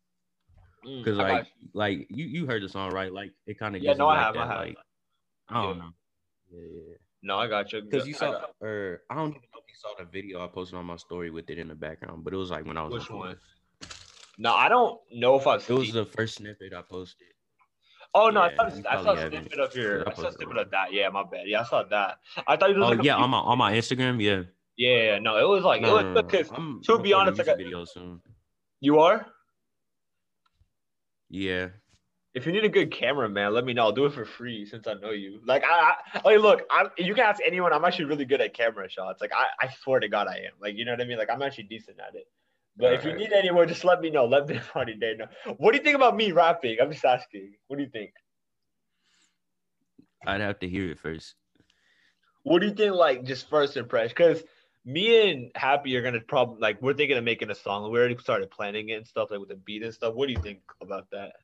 Because 0.82 1.16
mm, 1.16 1.28
like 1.28 1.46
you. 1.58 1.68
like 1.74 2.06
you 2.10 2.24
you 2.26 2.46
heard 2.46 2.62
the 2.62 2.68
song 2.68 2.92
right? 2.92 3.12
Like 3.12 3.32
it 3.46 3.58
kind 3.58 3.74
of 3.74 3.82
yeah 3.82 3.94
no 3.94 4.08
I 4.08 4.18
have 4.18 4.34
that, 4.34 4.42
I 4.42 4.46
have 4.46 4.66
like 4.66 4.76
I 5.48 5.62
don't 5.62 5.76
yeah. 5.76 5.82
know 5.82 5.90
yeah 6.52 6.68
yeah 6.72 6.96
no 7.22 7.38
I 7.38 7.48
got 7.48 7.72
you 7.72 7.82
because 7.82 8.06
you 8.06 8.12
saw 8.14 8.42
or 8.60 9.00
I 9.10 9.14
don't 9.14 9.34
saw 9.76 9.88
the 9.98 10.04
video 10.04 10.44
I 10.44 10.48
posted 10.48 10.78
on 10.78 10.86
my 10.86 10.96
story 10.96 11.30
with 11.30 11.50
it 11.50 11.58
in 11.58 11.68
the 11.68 11.74
background, 11.74 12.24
but 12.24 12.32
it 12.32 12.36
was 12.36 12.50
like 12.50 12.66
when 12.66 12.76
I 12.76 12.82
was. 12.84 12.92
Which 12.92 13.10
one? 13.10 13.36
No, 14.38 14.54
I 14.54 14.68
don't 14.68 14.98
know 15.12 15.36
if 15.36 15.46
I've. 15.46 15.68
It 15.68 15.72
was 15.72 15.92
the 15.92 16.04
first 16.04 16.36
snippet 16.36 16.72
I 16.72 16.82
posted. 16.82 17.28
Oh 18.14 18.30
no, 18.30 18.44
yeah, 18.44 18.50
I 18.50 18.56
thought 18.56 18.86
I 18.88 19.02
saw 19.02 19.12
a 19.12 19.28
snippet 19.28 19.60
of 19.60 19.74
your. 19.74 20.08
I 20.08 20.14
saw 20.14 20.28
a 20.28 20.32
snippet 20.32 20.56
of 20.56 20.70
that. 20.70 20.92
Yeah, 20.92 21.08
my 21.08 21.24
bad. 21.24 21.46
Yeah, 21.46 21.60
I 21.60 21.64
saw 21.64 21.82
that. 21.82 22.18
I 22.46 22.56
thought 22.56 22.70
it 22.70 22.76
was. 22.76 22.84
Oh 22.84 22.96
like 22.96 23.04
yeah, 23.04 23.16
on 23.16 23.30
my 23.30 23.38
on 23.38 23.58
my 23.58 23.72
Instagram. 23.72 24.22
Yeah. 24.22 24.42
Yeah, 24.76 25.20
no, 25.20 25.36
it 25.38 25.48
was 25.48 25.62
like 25.62 25.82
no, 25.82 25.98
it 25.98 26.14
was 26.14 26.22
because 26.24 26.50
no, 26.50 26.58
no. 26.58 26.80
to 26.80 26.98
be 26.98 27.12
honest, 27.12 27.38
like 27.38 27.46
a 27.46 27.56
video 27.56 27.84
soon. 27.84 28.20
You 28.80 28.98
are. 28.98 29.26
Yeah 31.30 31.68
if 32.34 32.46
you 32.46 32.52
need 32.52 32.64
a 32.64 32.68
good 32.68 32.90
camera, 32.90 33.28
man, 33.28 33.54
let 33.54 33.64
me 33.64 33.72
know. 33.72 33.84
I'll 33.84 33.92
do 33.92 34.06
it 34.06 34.12
for 34.12 34.24
free 34.24 34.66
since 34.66 34.88
I 34.88 34.94
know 34.94 35.10
you. 35.10 35.40
Like 35.46 35.62
I, 35.64 35.94
I 36.14 36.20
like 36.24 36.40
look, 36.40 36.62
I 36.68 36.86
you 36.98 37.14
can 37.14 37.24
ask 37.24 37.40
anyone. 37.46 37.72
I'm 37.72 37.84
actually 37.84 38.06
really 38.06 38.24
good 38.24 38.40
at 38.40 38.54
camera 38.54 38.88
shots. 38.90 39.20
Like 39.20 39.32
I, 39.32 39.66
I 39.66 39.70
swear 39.82 40.00
to 40.00 40.08
God, 40.08 40.26
I 40.26 40.38
am. 40.38 40.52
Like 40.60 40.74
you 40.76 40.84
know 40.84 40.92
what 40.92 41.00
I 41.00 41.04
mean. 41.04 41.16
Like 41.16 41.30
I'm 41.30 41.42
actually 41.42 41.64
decent 41.64 41.98
at 42.00 42.16
it. 42.16 42.26
But 42.76 42.86
All 42.86 42.92
if 42.94 43.04
right. 43.04 43.12
you 43.12 43.18
need 43.18 43.32
anyone, 43.32 43.68
just 43.68 43.84
let 43.84 44.00
me 44.00 44.10
know. 44.10 44.26
Let 44.26 44.48
the 44.48 44.60
party 44.72 44.94
day 44.94 45.14
know. 45.16 45.26
What 45.58 45.72
do 45.72 45.78
you 45.78 45.84
think 45.84 45.94
about 45.94 46.16
me 46.16 46.32
rapping? 46.32 46.78
I'm 46.82 46.90
just 46.90 47.04
asking. 47.04 47.54
What 47.68 47.76
do 47.76 47.84
you 47.84 47.90
think? 47.90 48.10
I'd 50.26 50.40
have 50.40 50.58
to 50.58 50.68
hear 50.68 50.90
it 50.90 50.98
first. 50.98 51.36
What 52.42 52.60
do 52.60 52.66
you 52.66 52.74
think? 52.74 52.94
Like 52.94 53.24
just 53.24 53.48
first 53.48 53.76
impression, 53.76 54.08
because 54.08 54.42
me 54.84 55.30
and 55.30 55.50
Happy 55.54 55.96
are 55.96 56.02
gonna 56.02 56.20
probably 56.20 56.60
like 56.60 56.82
we're 56.82 56.94
thinking 56.94 57.16
of 57.16 57.22
making 57.22 57.50
a 57.50 57.54
song. 57.54 57.92
We 57.92 57.98
already 57.98 58.16
started 58.18 58.50
planning 58.50 58.88
it 58.88 58.94
and 58.94 59.06
stuff 59.06 59.30
like 59.30 59.38
with 59.38 59.50
the 59.50 59.56
beat 59.56 59.84
and 59.84 59.94
stuff. 59.94 60.14
What 60.14 60.26
do 60.26 60.32
you 60.32 60.42
think 60.42 60.58
about 60.82 61.06
that? 61.12 61.34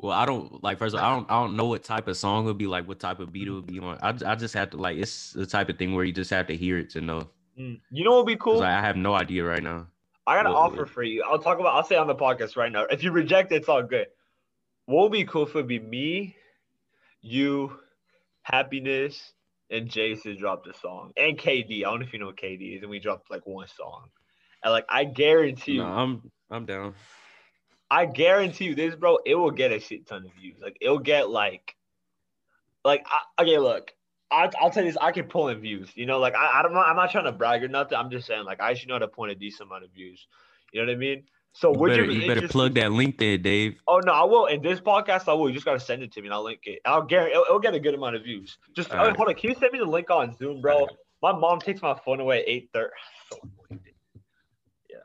Well, 0.00 0.12
I 0.12 0.24
don't 0.24 0.64
like 0.64 0.78
first. 0.78 0.94
Of 0.94 1.02
all, 1.02 1.06
I 1.06 1.14
don't. 1.14 1.30
I 1.30 1.42
don't 1.42 1.56
know 1.56 1.66
what 1.66 1.84
type 1.84 2.08
of 2.08 2.16
song 2.16 2.46
would 2.46 2.56
be 2.56 2.66
like. 2.66 2.88
What 2.88 2.98
type 2.98 3.20
of 3.20 3.32
beat 3.32 3.48
it 3.48 3.50
would 3.50 3.66
be 3.66 3.80
on. 3.80 3.98
I, 4.00 4.14
I 4.24 4.34
just 4.34 4.54
have 4.54 4.70
to 4.70 4.78
like. 4.78 4.96
It's 4.96 5.32
the 5.34 5.44
type 5.44 5.68
of 5.68 5.76
thing 5.76 5.94
where 5.94 6.04
you 6.04 6.12
just 6.12 6.30
have 6.30 6.46
to 6.46 6.56
hear 6.56 6.78
it 6.78 6.88
to 6.90 7.02
know. 7.02 7.28
Mm. 7.58 7.80
You 7.90 8.04
know 8.04 8.12
what 8.12 8.24
would 8.24 8.32
be 8.32 8.36
cool? 8.36 8.60
Like, 8.60 8.70
I 8.70 8.80
have 8.80 8.96
no 8.96 9.14
idea 9.14 9.44
right 9.44 9.62
now. 9.62 9.88
I 10.26 10.36
got 10.36 10.46
an 10.46 10.52
offer 10.52 10.86
for 10.86 11.02
you. 11.02 11.22
I'll 11.28 11.38
talk 11.38 11.58
about. 11.58 11.74
I'll 11.74 11.84
say 11.84 11.96
on 11.96 12.06
the 12.06 12.14
podcast 12.14 12.56
right 12.56 12.72
now. 12.72 12.84
If 12.84 13.02
you 13.02 13.12
reject 13.12 13.52
it, 13.52 13.56
it's 13.56 13.68
all 13.68 13.82
good. 13.82 14.06
What 14.86 15.02
would 15.02 15.12
be 15.12 15.24
cool 15.24 15.42
if 15.42 15.50
it 15.50 15.54
would 15.56 15.68
be 15.68 15.78
me, 15.78 16.34
you, 17.20 17.76
happiness, 18.42 19.34
and 19.70 19.86
Jason 19.86 20.38
dropped 20.38 20.66
a 20.66 20.72
song, 20.72 21.12
and 21.18 21.36
KD. 21.38 21.80
I 21.80 21.90
don't 21.90 22.00
know 22.00 22.06
if 22.06 22.12
you 22.14 22.20
know 22.20 22.26
what 22.26 22.38
KD 22.38 22.76
is, 22.76 22.82
and 22.82 22.90
we 22.90 23.00
dropped 23.00 23.30
like 23.30 23.46
one 23.46 23.68
song, 23.76 24.08
and 24.64 24.72
like 24.72 24.86
I 24.88 25.04
guarantee 25.04 25.72
you, 25.72 25.82
no, 25.82 25.88
I'm 25.88 26.30
I'm 26.50 26.64
down. 26.64 26.94
I 27.90 28.06
guarantee 28.06 28.66
you 28.66 28.74
this, 28.74 28.94
bro. 28.94 29.18
It 29.26 29.34
will 29.34 29.50
get 29.50 29.72
a 29.72 29.80
shit 29.80 30.06
ton 30.06 30.24
of 30.24 30.32
views. 30.34 30.56
Like 30.60 30.76
it'll 30.80 30.98
get 30.98 31.30
like, 31.30 31.74
like 32.84 33.04
I, 33.06 33.42
okay, 33.42 33.58
look. 33.58 33.92
I, 34.32 34.48
I'll 34.60 34.70
tell 34.70 34.84
you 34.84 34.90
this. 34.90 34.98
I 35.00 35.10
can 35.10 35.24
pull 35.24 35.48
in 35.48 35.58
views. 35.60 35.90
You 35.96 36.06
know, 36.06 36.20
like 36.20 36.34
I, 36.36 36.60
I 36.60 36.62
don't. 36.62 36.72
know, 36.72 36.80
I'm 36.80 36.94
not 36.94 37.10
trying 37.10 37.24
to 37.24 37.32
brag 37.32 37.64
or 37.64 37.68
nothing. 37.68 37.98
I'm 37.98 38.10
just 38.10 38.28
saying, 38.28 38.44
like 38.44 38.60
I 38.60 38.74
should 38.74 38.88
know 38.88 38.94
how 38.94 39.00
to 39.00 39.08
point 39.08 39.32
a 39.32 39.34
decent 39.34 39.68
amount 39.68 39.84
of 39.84 39.90
views. 39.90 40.26
You 40.72 40.80
know 40.80 40.86
what 40.86 40.94
I 40.94 40.98
mean? 40.98 41.24
So 41.52 41.72
you 41.72 41.78
would 41.80 41.88
better, 41.88 42.04
you, 42.04 42.20
you 42.20 42.32
better 42.32 42.46
plug 42.46 42.74
that 42.74 42.92
link 42.92 43.18
there, 43.18 43.36
Dave? 43.36 43.80
Oh 43.88 43.98
no, 43.98 44.12
I 44.12 44.22
will. 44.24 44.46
In 44.46 44.62
this 44.62 44.80
podcast, 44.80 45.28
I 45.28 45.32
will. 45.32 45.48
You 45.48 45.54
just 45.54 45.66
gotta 45.66 45.80
send 45.80 46.02
it 46.02 46.12
to 46.12 46.20
me, 46.20 46.28
and 46.28 46.34
I'll 46.34 46.44
link 46.44 46.60
it. 46.64 46.80
I'll 46.84 47.02
guarantee 47.02 47.32
it'll, 47.32 47.44
it'll 47.44 47.58
get 47.58 47.74
a 47.74 47.80
good 47.80 47.94
amount 47.94 48.16
of 48.16 48.22
views. 48.22 48.56
Just 48.76 48.90
oh, 48.92 48.98
right. 48.98 49.16
hold 49.16 49.28
on. 49.28 49.34
Can 49.34 49.50
you 49.50 49.56
send 49.58 49.72
me 49.72 49.80
the 49.80 49.84
link 49.84 50.10
on 50.10 50.36
Zoom, 50.36 50.60
bro? 50.60 50.80
Right. 50.80 50.88
My 51.22 51.32
mom 51.32 51.58
takes 51.58 51.82
my 51.82 51.98
phone 52.04 52.20
away 52.20 52.42
at 52.42 52.48
eight 52.48 52.70
thirty. 52.72 52.92
yeah. 54.88 54.96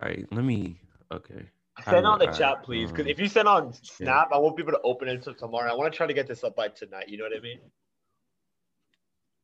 All 0.00 0.08
right. 0.08 0.24
Let 0.30 0.44
me. 0.44 0.80
Okay. 1.12 1.46
Send 1.84 2.06
on 2.06 2.18
the 2.18 2.26
chat, 2.26 2.62
please. 2.62 2.90
Because 2.90 3.06
if 3.06 3.20
you 3.20 3.28
send 3.28 3.48
on 3.48 3.72
Snap. 3.72 4.28
I 4.32 4.38
won't 4.38 4.56
be 4.56 4.62
able 4.62 4.72
to 4.72 4.80
open 4.82 5.08
it 5.08 5.16
until 5.16 5.34
tomorrow. 5.34 5.70
I 5.70 5.74
want 5.74 5.92
to 5.92 5.96
try 5.96 6.06
to 6.06 6.14
get 6.14 6.26
this 6.26 6.42
up 6.42 6.56
by 6.56 6.68
tonight. 6.68 7.08
You 7.08 7.18
know 7.18 7.24
what 7.24 7.36
I 7.36 7.40
mean? 7.40 7.58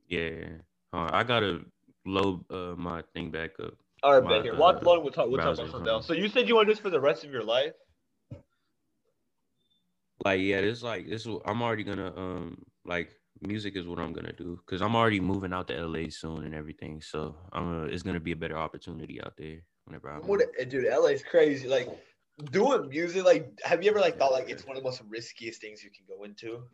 Yeah. 0.09 0.47
All 0.93 1.05
right. 1.05 1.15
I 1.15 1.23
gotta 1.23 1.61
load 2.05 2.45
uh, 2.51 2.75
my 2.77 3.03
thing 3.15 3.31
back 3.31 3.51
up. 3.63 3.75
All 4.03 4.21
right, 4.21 4.29
Ben. 4.29 4.43
Here, 4.43 4.57
while 4.57 4.77
it's 4.77 4.85
loading, 4.85 5.05
we'll 5.05 5.13
talk. 5.13 5.29
We'll 5.29 5.39
talk 5.39 5.55
about 5.55 5.71
something 5.71 5.89
else. 5.89 6.07
So 6.07 6.13
you 6.13 6.29
said 6.29 6.49
you 6.49 6.57
want 6.57 6.69
this 6.69 6.79
for 6.79 6.91
the 6.91 7.01
rest 7.01 7.25
of 7.25 7.31
your 7.31 7.45
life? 7.45 7.73
Like, 10.25 10.41
yeah, 10.41 10.57
it's 10.57 10.83
like 10.83 11.09
this. 11.09 11.27
I'm 11.45 11.63
already 11.63 11.85
gonna 11.85 12.13
um 12.17 12.63
like 12.85 13.11
music 13.41 13.77
is 13.77 13.87
what 13.87 13.99
I'm 13.99 14.13
gonna 14.13 14.33
do 14.33 14.59
because 14.65 14.83
I'm 14.83 14.95
already 14.97 15.21
moving 15.21 15.53
out 15.53 15.69
to 15.69 15.87
LA 15.87 16.09
soon 16.09 16.45
and 16.45 16.55
everything. 16.55 17.01
So 17.01 17.37
I'm 17.53 17.65
gonna, 17.65 17.87
it's 17.87 18.03
gonna 18.03 18.21
be 18.21 18.33
a 18.33 18.37
better 18.37 18.57
opportunity 18.57 19.21
out 19.23 19.35
there 19.37 19.59
whenever 19.85 20.11
I'm. 20.11 20.23
What, 20.23 20.41
dude, 20.69 20.85
LA 20.85 21.07
is 21.07 21.23
crazy. 21.23 21.69
Like 21.69 21.89
doing 22.51 22.89
music, 22.89 23.25
like, 23.25 23.59
have 23.65 23.83
you 23.83 23.91
ever 23.91 24.01
like 24.01 24.19
thought 24.19 24.33
like 24.33 24.49
it's 24.49 24.67
one 24.67 24.77
of 24.77 24.83
the 24.83 24.89
most 24.89 25.03
riskiest 25.09 25.61
things 25.61 25.83
you 25.83 25.91
can 25.91 26.05
go 26.09 26.25
into? 26.25 26.65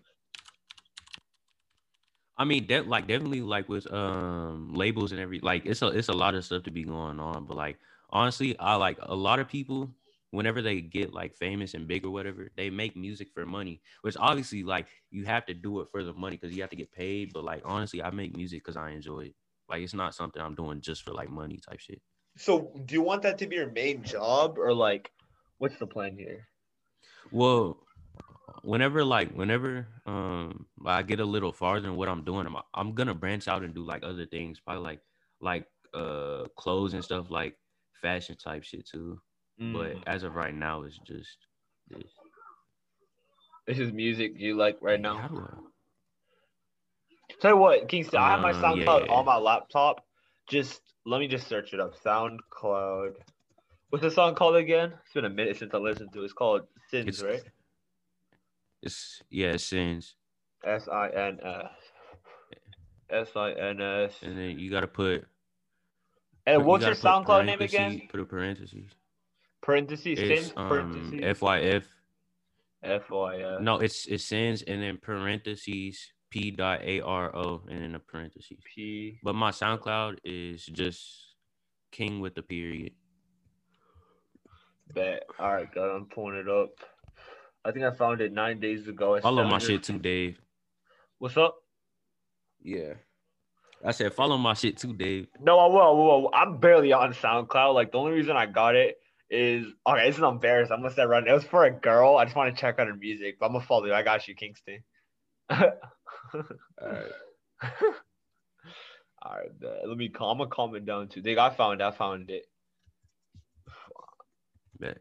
I 2.36 2.44
mean, 2.44 2.66
de- 2.66 2.82
like 2.82 3.08
definitely 3.08 3.42
like 3.42 3.68
with 3.68 3.92
um 3.92 4.72
labels 4.72 5.12
and 5.12 5.20
every 5.20 5.40
like 5.40 5.66
it's 5.66 5.82
a 5.82 5.88
it's 5.88 6.08
a 6.08 6.12
lot 6.12 6.34
of 6.34 6.44
stuff 6.44 6.62
to 6.64 6.70
be 6.70 6.84
going 6.84 7.18
on. 7.18 7.46
But 7.46 7.56
like 7.56 7.78
honestly, 8.10 8.58
I 8.58 8.76
like 8.76 8.98
a 9.02 9.14
lot 9.14 9.40
of 9.40 9.48
people 9.48 9.90
whenever 10.30 10.60
they 10.60 10.80
get 10.80 11.12
like 11.14 11.34
famous 11.34 11.74
and 11.74 11.88
big 11.88 12.04
or 12.04 12.10
whatever, 12.10 12.50
they 12.56 12.70
make 12.70 12.96
music 12.96 13.28
for 13.32 13.44
money. 13.44 13.80
Which 14.02 14.16
obviously 14.18 14.62
like 14.62 14.86
you 15.10 15.24
have 15.24 15.46
to 15.46 15.54
do 15.54 15.80
it 15.80 15.88
for 15.90 16.04
the 16.04 16.12
money 16.12 16.36
because 16.36 16.54
you 16.54 16.62
have 16.62 16.70
to 16.70 16.76
get 16.76 16.92
paid. 16.92 17.32
But 17.32 17.44
like 17.44 17.62
honestly, 17.64 18.02
I 18.02 18.10
make 18.10 18.36
music 18.36 18.60
because 18.64 18.76
I 18.76 18.90
enjoy 18.90 19.20
it. 19.20 19.34
Like 19.68 19.82
it's 19.82 19.94
not 19.94 20.14
something 20.14 20.40
I'm 20.40 20.54
doing 20.54 20.80
just 20.80 21.02
for 21.02 21.12
like 21.12 21.30
money 21.30 21.58
type 21.68 21.80
shit. 21.80 22.00
So, 22.38 22.70
do 22.84 22.94
you 22.94 23.02
want 23.02 23.22
that 23.22 23.36
to 23.38 23.48
be 23.48 23.56
your 23.56 23.72
main 23.72 24.04
job, 24.04 24.58
or 24.58 24.72
like, 24.72 25.10
what's 25.58 25.78
the 25.78 25.86
plan 25.86 26.16
here? 26.16 26.48
Well, 27.30 27.78
whenever 28.62 29.04
like 29.04 29.32
whenever 29.32 29.86
um 30.06 30.66
I 30.84 31.02
get 31.02 31.20
a 31.20 31.24
little 31.24 31.52
farther 31.52 31.88
in 31.88 31.96
what 31.96 32.08
I'm 32.08 32.24
doing, 32.24 32.46
I'm 32.46 32.56
I'm 32.74 32.94
gonna 32.94 33.14
branch 33.14 33.48
out 33.48 33.62
and 33.62 33.74
do 33.74 33.84
like 33.84 34.02
other 34.02 34.26
things, 34.26 34.60
probably 34.60 34.82
like 34.82 35.00
like 35.40 35.66
uh 35.94 36.44
clothes 36.56 36.94
and 36.94 37.04
stuff 37.04 37.30
like 37.30 37.56
fashion 38.00 38.36
type 38.36 38.64
shit 38.64 38.86
too. 38.86 39.20
But 39.58 39.96
Mm. 39.96 40.02
as 40.06 40.22
of 40.22 40.34
right 40.36 40.54
now, 40.54 40.82
it's 40.82 40.98
just 40.98 41.36
this. 41.88 42.12
this 43.66 43.78
is 43.78 43.92
music 43.92 44.32
you 44.36 44.56
like 44.56 44.78
right 44.80 45.00
now. 45.00 45.18
I? 45.18 45.28
Tell 47.40 47.52
you 47.52 47.56
what, 47.56 47.88
Kingston, 47.88 48.20
I 48.20 48.30
have 48.30 48.40
my 48.40 48.50
Uh, 48.50 48.62
SoundCloud 48.62 49.06
yeah. 49.06 49.12
on 49.12 49.24
my 49.24 49.36
laptop. 49.36 50.04
Just 50.48 50.80
let 51.04 51.20
me 51.20 51.28
just 51.28 51.46
search 51.48 51.74
it 51.74 51.80
up. 51.80 51.94
SoundCloud. 52.02 53.14
What's 53.90 54.02
the 54.02 54.10
song 54.10 54.34
called 54.34 54.56
again? 54.56 54.92
It's 55.04 55.14
been 55.14 55.24
a 55.24 55.30
minute 55.30 55.56
since 55.56 55.72
I 55.72 55.78
listened 55.78 56.12
to 56.12 56.20
it. 56.20 56.24
It's 56.24 56.32
called 56.34 56.62
Sins, 56.90 57.08
It's 57.08 57.22
right? 57.22 57.42
It's 58.82 59.22
yeah, 59.30 59.56
sins, 59.56 60.14
S 60.64 60.88
I 60.88 61.08
N 61.08 61.38
S. 61.42 61.66
S 63.10 63.28
I 63.34 63.52
N 63.52 63.80
S. 63.80 64.14
and 64.22 64.38
then 64.38 64.58
you 64.58 64.70
gotta 64.70 64.86
put. 64.86 65.26
And 66.46 66.60
you 66.60 66.66
what's 66.66 66.84
your 66.84 66.94
SoundCloud 66.94 67.46
name 67.46 67.60
again? 67.60 68.02
Put 68.10 68.20
a 68.20 68.24
parentheses. 68.24 68.90
Parentheses. 69.62 70.18
It's 70.18 70.42
Sins. 70.46 70.52
um 70.56 70.68
Parentheses. 70.68 71.20
FYF. 71.40 71.84
F 72.84 73.10
Y 73.10 73.36
F. 73.36 73.60
No, 73.60 73.78
it's 73.78 74.06
it 74.06 74.20
sins 74.20 74.62
and 74.62 74.82
then 74.82 74.98
parentheses 74.98 76.12
P 76.30 76.50
dot 76.50 76.82
A 76.82 77.00
R 77.00 77.34
O 77.34 77.62
and 77.68 77.82
then 77.82 77.94
a 77.94 77.98
parentheses. 77.98 78.58
P. 78.74 79.18
But 79.24 79.34
my 79.34 79.50
SoundCloud 79.50 80.18
is 80.24 80.64
just 80.66 81.34
King 81.90 82.20
with 82.20 82.34
the 82.34 82.42
period. 82.42 82.92
Bet. 84.94 85.24
All 85.38 85.52
right, 85.52 85.72
God, 85.72 85.94
I'm 85.94 86.06
pulling 86.06 86.36
it 86.36 86.48
up. 86.48 86.70
I 87.64 87.72
think 87.72 87.84
I 87.84 87.90
found 87.92 88.20
it 88.20 88.32
nine 88.32 88.60
days 88.60 88.88
ago. 88.88 89.14
It's 89.14 89.22
Follow 89.22 89.44
my 89.44 89.58
700 89.58 89.66
shit 89.66 89.82
too, 89.82 89.98
Dave. 89.98 90.38
What's 91.18 91.36
up? 91.36 91.56
Yeah. 92.62 92.94
I 93.84 93.92
said 93.92 94.12
follow 94.14 94.36
my 94.36 94.54
shit 94.54 94.76
too, 94.76 94.92
Dave. 94.92 95.28
No, 95.40 95.58
I 95.58 95.66
will. 95.66 95.80
I 95.80 95.90
will. 95.90 96.30
I'm 96.32 96.58
barely 96.58 96.92
on 96.92 97.12
SoundCloud. 97.12 97.74
Like 97.74 97.92
the 97.92 97.98
only 97.98 98.12
reason 98.12 98.36
I 98.36 98.46
got 98.46 98.74
it 98.74 98.96
is 99.30 99.66
okay. 99.86 100.06
This 100.06 100.16
is 100.16 100.22
embarrassing. 100.22 100.72
I'm 100.72 100.82
gonna 100.82 100.94
say 100.94 101.04
right. 101.04 101.26
It 101.26 101.32
was 101.32 101.44
for 101.44 101.64
a 101.64 101.70
girl. 101.70 102.16
I 102.16 102.24
just 102.24 102.36
want 102.36 102.54
to 102.54 102.60
check 102.60 102.78
out 102.78 102.88
her 102.88 102.94
music. 102.94 103.36
But 103.38 103.46
I'm 103.46 103.52
gonna 103.52 103.64
follow 103.64 103.86
you. 103.86 103.94
I 103.94 104.02
got 104.02 104.26
you, 104.26 104.34
Kingston. 104.34 104.82
Alright. 105.50 105.72
All 109.22 109.36
right. 109.36 109.60
bet. 109.60 109.86
Let 109.86 109.96
me. 109.96 110.08
Calm, 110.08 110.32
I'm 110.32 110.38
gonna 110.38 110.50
calm 110.50 110.74
it 110.74 110.84
down 110.84 111.08
too. 111.08 111.20
Dig. 111.20 111.38
I 111.38 111.50
found. 111.50 111.80
it. 111.80 111.84
I 111.84 111.90
found 111.92 112.30
it. 112.30 112.46
Bet. 114.80 114.98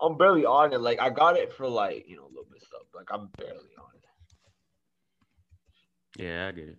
I'm 0.00 0.18
barely 0.18 0.44
on 0.44 0.72
it. 0.72 0.80
Like 0.80 1.00
I 1.00 1.10
got 1.10 1.36
it 1.36 1.52
for 1.52 1.68
like 1.68 2.04
you 2.08 2.16
know 2.16 2.24
a 2.24 2.28
little 2.28 2.46
bit 2.50 2.62
stuff. 2.62 2.82
Like 2.94 3.08
I'm 3.10 3.28
barely 3.38 3.54
on 3.78 3.90
it. 6.16 6.22
Yeah, 6.22 6.48
I 6.48 6.52
get 6.52 6.68
it. 6.68 6.78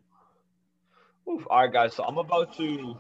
Oof. 1.30 1.46
All 1.50 1.62
right, 1.62 1.72
guys. 1.72 1.94
So 1.94 2.04
I'm 2.04 2.18
about 2.18 2.56
to. 2.58 2.96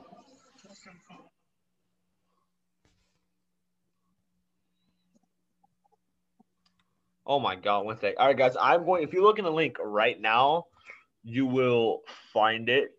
Oh 7.26 7.40
my 7.40 7.56
God! 7.56 7.86
One 7.86 8.00
sec. 8.00 8.16
All 8.18 8.28
right, 8.28 8.38
guys. 8.38 8.56
I'm 8.60 8.86
going. 8.86 9.04
If 9.04 9.14
you 9.14 9.24
look 9.24 9.38
in 9.38 9.46
the 9.46 9.52
link 9.52 9.78
right 9.84 10.20
now, 10.20 10.66
you 11.24 11.46
will 11.46 12.02
find 12.34 12.70
it. 12.70 12.92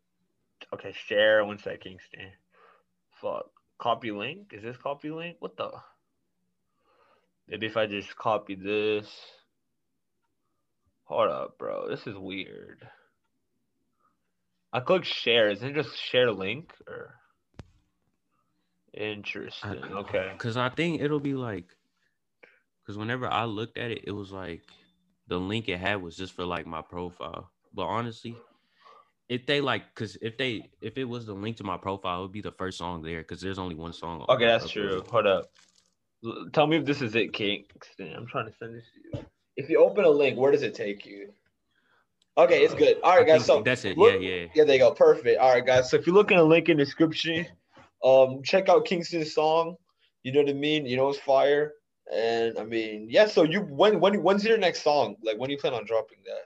Okay, 0.75 0.93
share. 0.93 1.45
One 1.45 1.59
sec, 1.59 1.81
Kingston. 1.81 2.33
Fuck. 3.23 3.47
Copy 3.79 4.11
link. 4.11 4.53
Is 4.53 4.63
this 4.63 4.77
copy 4.77 5.11
link? 5.11 5.37
What 5.41 5.57
the? 5.57 5.71
Maybe 7.49 7.67
if 7.67 7.77
I 7.77 7.87
just 7.87 8.17
copy 8.17 8.55
this. 8.55 9.09
Hold 11.05 11.31
up, 11.31 11.59
bro. 11.59 11.89
This 11.89 12.07
is 12.07 12.17
weird. 12.17 12.87
I 14.73 14.81
click 14.81 15.05
share. 15.05 15.51
Isn't 15.51 15.71
it 15.71 15.83
just 15.83 15.97
share 15.97 16.31
link 16.31 16.73
or? 16.87 17.15
Interesting. 18.93 19.83
Okay. 19.85 20.33
Cause 20.39 20.57
I 20.57 20.69
think 20.71 21.01
it'll 21.01 21.21
be 21.21 21.35
like, 21.35 21.67
cause 22.87 22.99
whenever 22.99 23.27
I 23.29 23.45
looked 23.45 23.79
at 23.79 23.91
it, 23.91 24.05
it 24.05 24.11
was 24.11 24.33
like 24.33 24.63
the 25.29 25.39
link 25.39 25.69
it 25.69 25.79
had 25.79 26.03
was 26.03 26.17
just 26.17 26.35
for 26.35 26.45
like 26.45 26.67
my 26.67 26.83
profile. 26.83 27.51
But 27.73 27.85
honestly, 27.85 28.37
if 29.29 29.47
they 29.47 29.61
like, 29.61 29.95
cause 29.95 30.17
if 30.23 30.39
they 30.39 30.71
if 30.81 30.97
it 30.97 31.05
was 31.05 31.27
the 31.27 31.35
link 31.35 31.57
to 31.59 31.65
my 31.65 31.77
profile, 31.77 32.21
it 32.21 32.23
would 32.23 32.33
be 32.33 32.41
the 32.41 32.53
first 32.53 32.79
song 32.79 33.03
there. 33.03 33.23
Cause 33.23 33.41
there's 33.41 33.59
only 33.59 33.75
one 33.75 33.93
song. 33.93 34.25
Okay, 34.29 34.47
that's 34.47 34.71
true. 34.71 35.05
Hold 35.11 35.27
up. 35.27 35.51
Tell 36.53 36.67
me 36.67 36.79
if 36.79 36.85
this 36.85 37.03
is 37.03 37.15
it, 37.15 37.33
Kingston. 37.33 38.15
I'm 38.17 38.27
trying 38.27 38.47
to 38.47 38.57
send 38.59 38.75
this 38.75 38.85
to 38.95 39.19
you. 39.19 39.25
If 39.57 39.69
you 39.69 39.85
open 39.85 40.05
a 40.05 40.11
link, 40.11 40.39
where 40.39 40.51
does 40.51 40.63
it 40.63 40.75
take 40.75 41.07
you? 41.07 41.33
Okay, 42.37 42.65
it's 42.65 42.75
good. 42.75 42.99
all 43.03 43.17
right 43.17 43.23
I 43.29 43.37
guys. 43.37 43.45
So 43.45 43.63
that's 43.63 43.85
it. 43.85 43.99
look- 43.99 44.21
yeah, 44.21 44.29
yeah. 44.29 44.47
Yeah, 44.55 44.65
they 44.65 44.79
go. 44.79 44.93
Perfect. 44.93 45.41
All 45.41 45.53
right, 45.53 45.65
guys. 45.65 45.91
So 45.91 45.97
if 45.97 46.07
you 46.07 46.13
look 46.13 46.31
in 46.31 46.37
the 46.37 46.45
link 46.45 46.69
in 46.69 46.77
the 46.77 46.85
description, 46.85 47.47
um, 48.05 48.43
check 48.45 48.69
out 48.69 48.85
Kingston's 48.85 49.35
song. 49.35 49.77
You 50.23 50.33
know 50.33 50.41
what 50.41 50.51
I 50.51 50.55
mean? 50.55 50.87
You 50.87 50.97
know 50.97 51.09
it's 51.11 51.19
fire. 51.19 51.75
And 52.13 52.59
I 52.59 52.65
mean, 52.65 53.09
yeah. 53.11 53.27
So 53.27 53.43
you 53.43 53.61
when 53.61 54.01
when 54.01 54.23
when's 54.23 54.45
your 54.45 54.57
next 54.57 54.83
song? 54.83 55.17
Like 55.23 55.39
when 55.39 55.49
do 55.49 55.55
you 55.55 55.61
plan 55.61 55.75
on 55.75 55.85
dropping 55.85 56.19
that? 56.25 56.45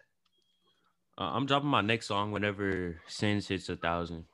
Uh, 1.19 1.31
I'm 1.35 1.47
dropping 1.47 1.69
my 1.69 1.83
next 1.83 2.07
song 2.07 2.33
whenever 2.33 3.01
Sins 3.07 3.49
hits 3.49 3.69
a 3.69 3.77
thousand. 3.77 4.25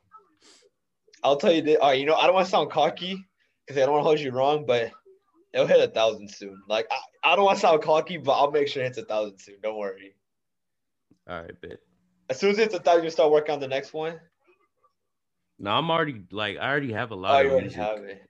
I'll 1.23 1.37
tell 1.37 1.51
you 1.53 1.61
this. 1.61 1.77
All 1.81 1.89
right, 1.89 1.99
you 1.99 2.05
know 2.05 2.15
I 2.15 2.25
don't 2.25 2.35
want 2.35 2.47
to 2.47 2.51
sound 2.51 2.71
cocky 2.71 3.25
because 3.67 3.81
I 3.81 3.85
don't 3.85 3.93
want 3.93 4.03
to 4.03 4.07
hold 4.07 4.19
you 4.19 4.31
wrong, 4.31 4.65
but 4.65 4.91
it'll 5.53 5.67
hit 5.67 5.81
a 5.81 5.91
thousand 5.91 6.29
soon. 6.31 6.61
Like 6.69 6.87
I, 6.91 7.31
I 7.33 7.35
don't 7.35 7.45
want 7.45 7.57
to 7.57 7.61
sound 7.61 7.83
cocky, 7.83 8.17
but 8.17 8.33
I'll 8.33 8.51
make 8.51 8.67
sure 8.69 8.83
it 8.83 8.87
hits 8.87 8.99
a 8.99 9.05
thousand 9.05 9.39
soon. 9.39 9.55
Don't 9.63 9.77
worry. 9.77 10.15
All 11.29 11.41
right, 11.41 11.61
bet. 11.61 11.79
As 12.29 12.39
soon 12.39 12.51
as 12.51 12.59
it's 12.59 12.75
a 12.75 12.79
thousand, 12.79 13.05
you 13.05 13.09
start 13.11 13.31
working 13.31 13.53
on 13.53 13.59
the 13.59 13.67
next 13.67 13.93
one. 13.93 14.19
No, 15.59 15.71
I'm 15.71 15.91
already 15.91 16.23
like 16.31 16.57
I 16.57 16.69
already 16.69 16.93
have 16.93 17.11
a 17.11 17.15
Oh, 17.29 17.39
lot 17.39 17.41
you 17.41 17.49
of 17.49 17.51
already 17.51 17.71
music. 17.71 17.75
have 17.75 18.03
it. 18.03 18.23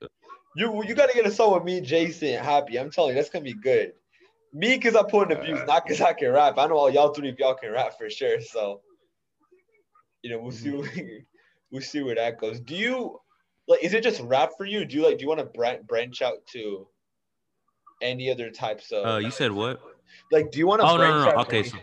You 0.56 0.84
you 0.84 0.94
gotta 0.94 1.14
get 1.14 1.26
a 1.26 1.30
song 1.30 1.54
with 1.54 1.64
me, 1.64 1.80
Jason, 1.80 2.42
happy. 2.42 2.78
I'm 2.78 2.90
telling 2.90 3.10
you, 3.10 3.14
that's 3.16 3.30
gonna 3.30 3.44
be 3.44 3.54
good. 3.54 3.92
Me, 4.52 4.78
cause 4.78 4.96
I 4.96 5.02
put 5.02 5.30
in 5.30 5.38
the 5.38 5.44
views, 5.44 5.60
not 5.66 5.86
cause 5.86 6.00
I 6.00 6.12
can 6.12 6.32
rap. 6.32 6.58
I 6.58 6.66
know 6.66 6.76
all 6.76 6.90
y'all 6.90 7.14
three 7.14 7.28
of 7.28 7.38
y'all 7.38 7.54
can 7.54 7.70
rap 7.70 7.96
for 7.96 8.10
sure. 8.10 8.40
So, 8.40 8.80
you 10.22 10.30
know, 10.30 10.40
we'll 10.40 10.50
see. 10.50 10.70
Mm-hmm. 10.70 11.18
we'll 11.70 11.82
see 11.82 12.02
where 12.02 12.16
that 12.16 12.38
goes. 12.38 12.60
Do 12.60 12.74
you 12.74 13.20
like? 13.68 13.82
Is 13.82 13.94
it 13.94 14.02
just 14.02 14.20
rap 14.22 14.50
for 14.56 14.66
you? 14.66 14.84
Do 14.84 14.96
you 14.96 15.04
like? 15.04 15.18
Do 15.18 15.22
you 15.22 15.28
want 15.28 15.40
to 15.40 15.46
branch 15.46 15.86
branch 15.86 16.20
out 16.20 16.44
to 16.52 16.88
any 18.02 18.30
other 18.30 18.50
types 18.50 18.90
of? 18.90 19.06
Uh, 19.06 19.18
you 19.18 19.30
said 19.30 19.52
what? 19.52 19.80
like, 20.32 20.50
do 20.50 20.58
you 20.58 20.66
want 20.66 20.80
to? 20.80 20.86
Oh 20.86 20.92
no, 20.92 20.98
branch 20.98 21.14
no, 21.14 21.24
no. 21.24 21.38
out 21.38 21.46
Okay, 21.46 21.62
so, 21.62 21.78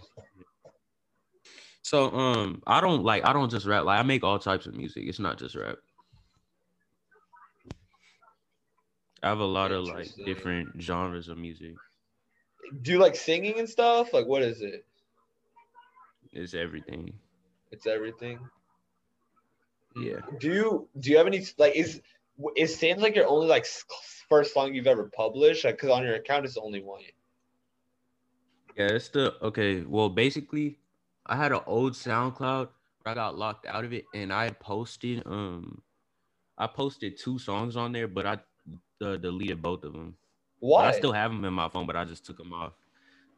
so 1.82 2.12
um, 2.12 2.62
I 2.68 2.82
don't 2.82 3.04
like 3.04 3.26
I 3.26 3.34
don't 3.34 3.50
just 3.50 3.66
rap. 3.66 3.86
Like 3.86 4.00
I 4.00 4.04
make 4.04 4.24
all 4.24 4.40
types 4.40 4.66
of 4.66 4.76
music. 4.76 5.06
It's 5.08 5.20
not 5.20 5.40
just 5.40 5.56
rap. 5.56 5.78
I 9.24 9.30
have 9.30 9.40
a 9.40 9.46
lot 9.46 9.72
of 9.72 9.86
like 9.86 10.10
different 10.26 10.82
genres 10.82 11.28
of 11.28 11.38
music. 11.38 11.76
Do 12.82 12.92
you 12.92 13.00
like 13.00 13.16
singing 13.16 13.60
and 13.60 13.70
stuff? 13.70 14.14
Like, 14.14 14.26
what 14.26 14.42
is 14.42 14.62
it? 14.62 14.86
It's 16.32 16.54
everything. 16.54 17.14
It's 17.72 17.88
everything. 17.88 18.40
Yeah. 19.96 20.20
Do 20.40 20.54
you 20.54 20.90
do 21.00 21.10
you 21.10 21.18
have 21.18 21.28
any 21.28 21.46
like 21.58 21.76
is 21.76 22.02
it 22.56 22.68
seems 22.68 23.02
like 23.02 23.16
your 23.16 23.28
only 23.28 23.48
like 23.48 23.66
first 24.30 24.54
song 24.54 24.74
you've 24.74 24.88
ever 24.88 25.10
published? 25.16 25.66
Like, 25.66 25.78
cause 25.78 25.90
on 25.90 26.04
your 26.04 26.16
account 26.16 26.46
it's 26.46 26.56
the 26.56 26.62
only 26.62 26.82
one. 26.82 27.02
Yeah, 28.76 28.90
it's 28.90 29.10
the 29.10 29.34
okay. 29.42 29.82
Well, 29.82 30.10
basically, 30.10 30.78
I 31.26 31.36
had 31.36 31.52
an 31.52 31.62
old 31.66 31.94
SoundCloud. 31.94 32.70
Where 33.02 33.12
I 33.12 33.16
got 33.16 33.38
locked 33.38 33.66
out 33.66 33.86
of 33.86 33.94
it, 33.94 34.06
and 34.14 34.32
I 34.32 34.52
posted 34.52 35.24
um, 35.26 35.82
I 36.58 36.68
posted 36.68 37.18
two 37.18 37.40
songs 37.40 37.76
on 37.76 37.92
there, 37.92 38.08
but 38.08 38.28
I 38.28 38.40
uh, 39.04 39.18
deleted 39.18 39.62
both 39.62 39.84
of 39.84 39.94
them. 39.94 40.16
Why? 40.60 40.88
I 40.88 40.92
still 40.92 41.12
have 41.12 41.32
them 41.32 41.46
in 41.46 41.54
my 41.54 41.70
phone, 41.70 41.86
but 41.86 41.96
I 41.96 42.06
just 42.06 42.26
took 42.26 42.38
them 42.38 42.54
off. 42.54 42.74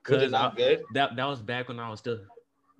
Cause 0.03 0.31
not 0.31 0.53
I- 0.53 0.55
good? 0.55 0.83
that 0.93 1.15
that 1.15 1.25
was 1.25 1.41
back 1.41 1.67
when 1.67 1.79
I 1.79 1.89
was 1.89 1.99
still. 1.99 2.19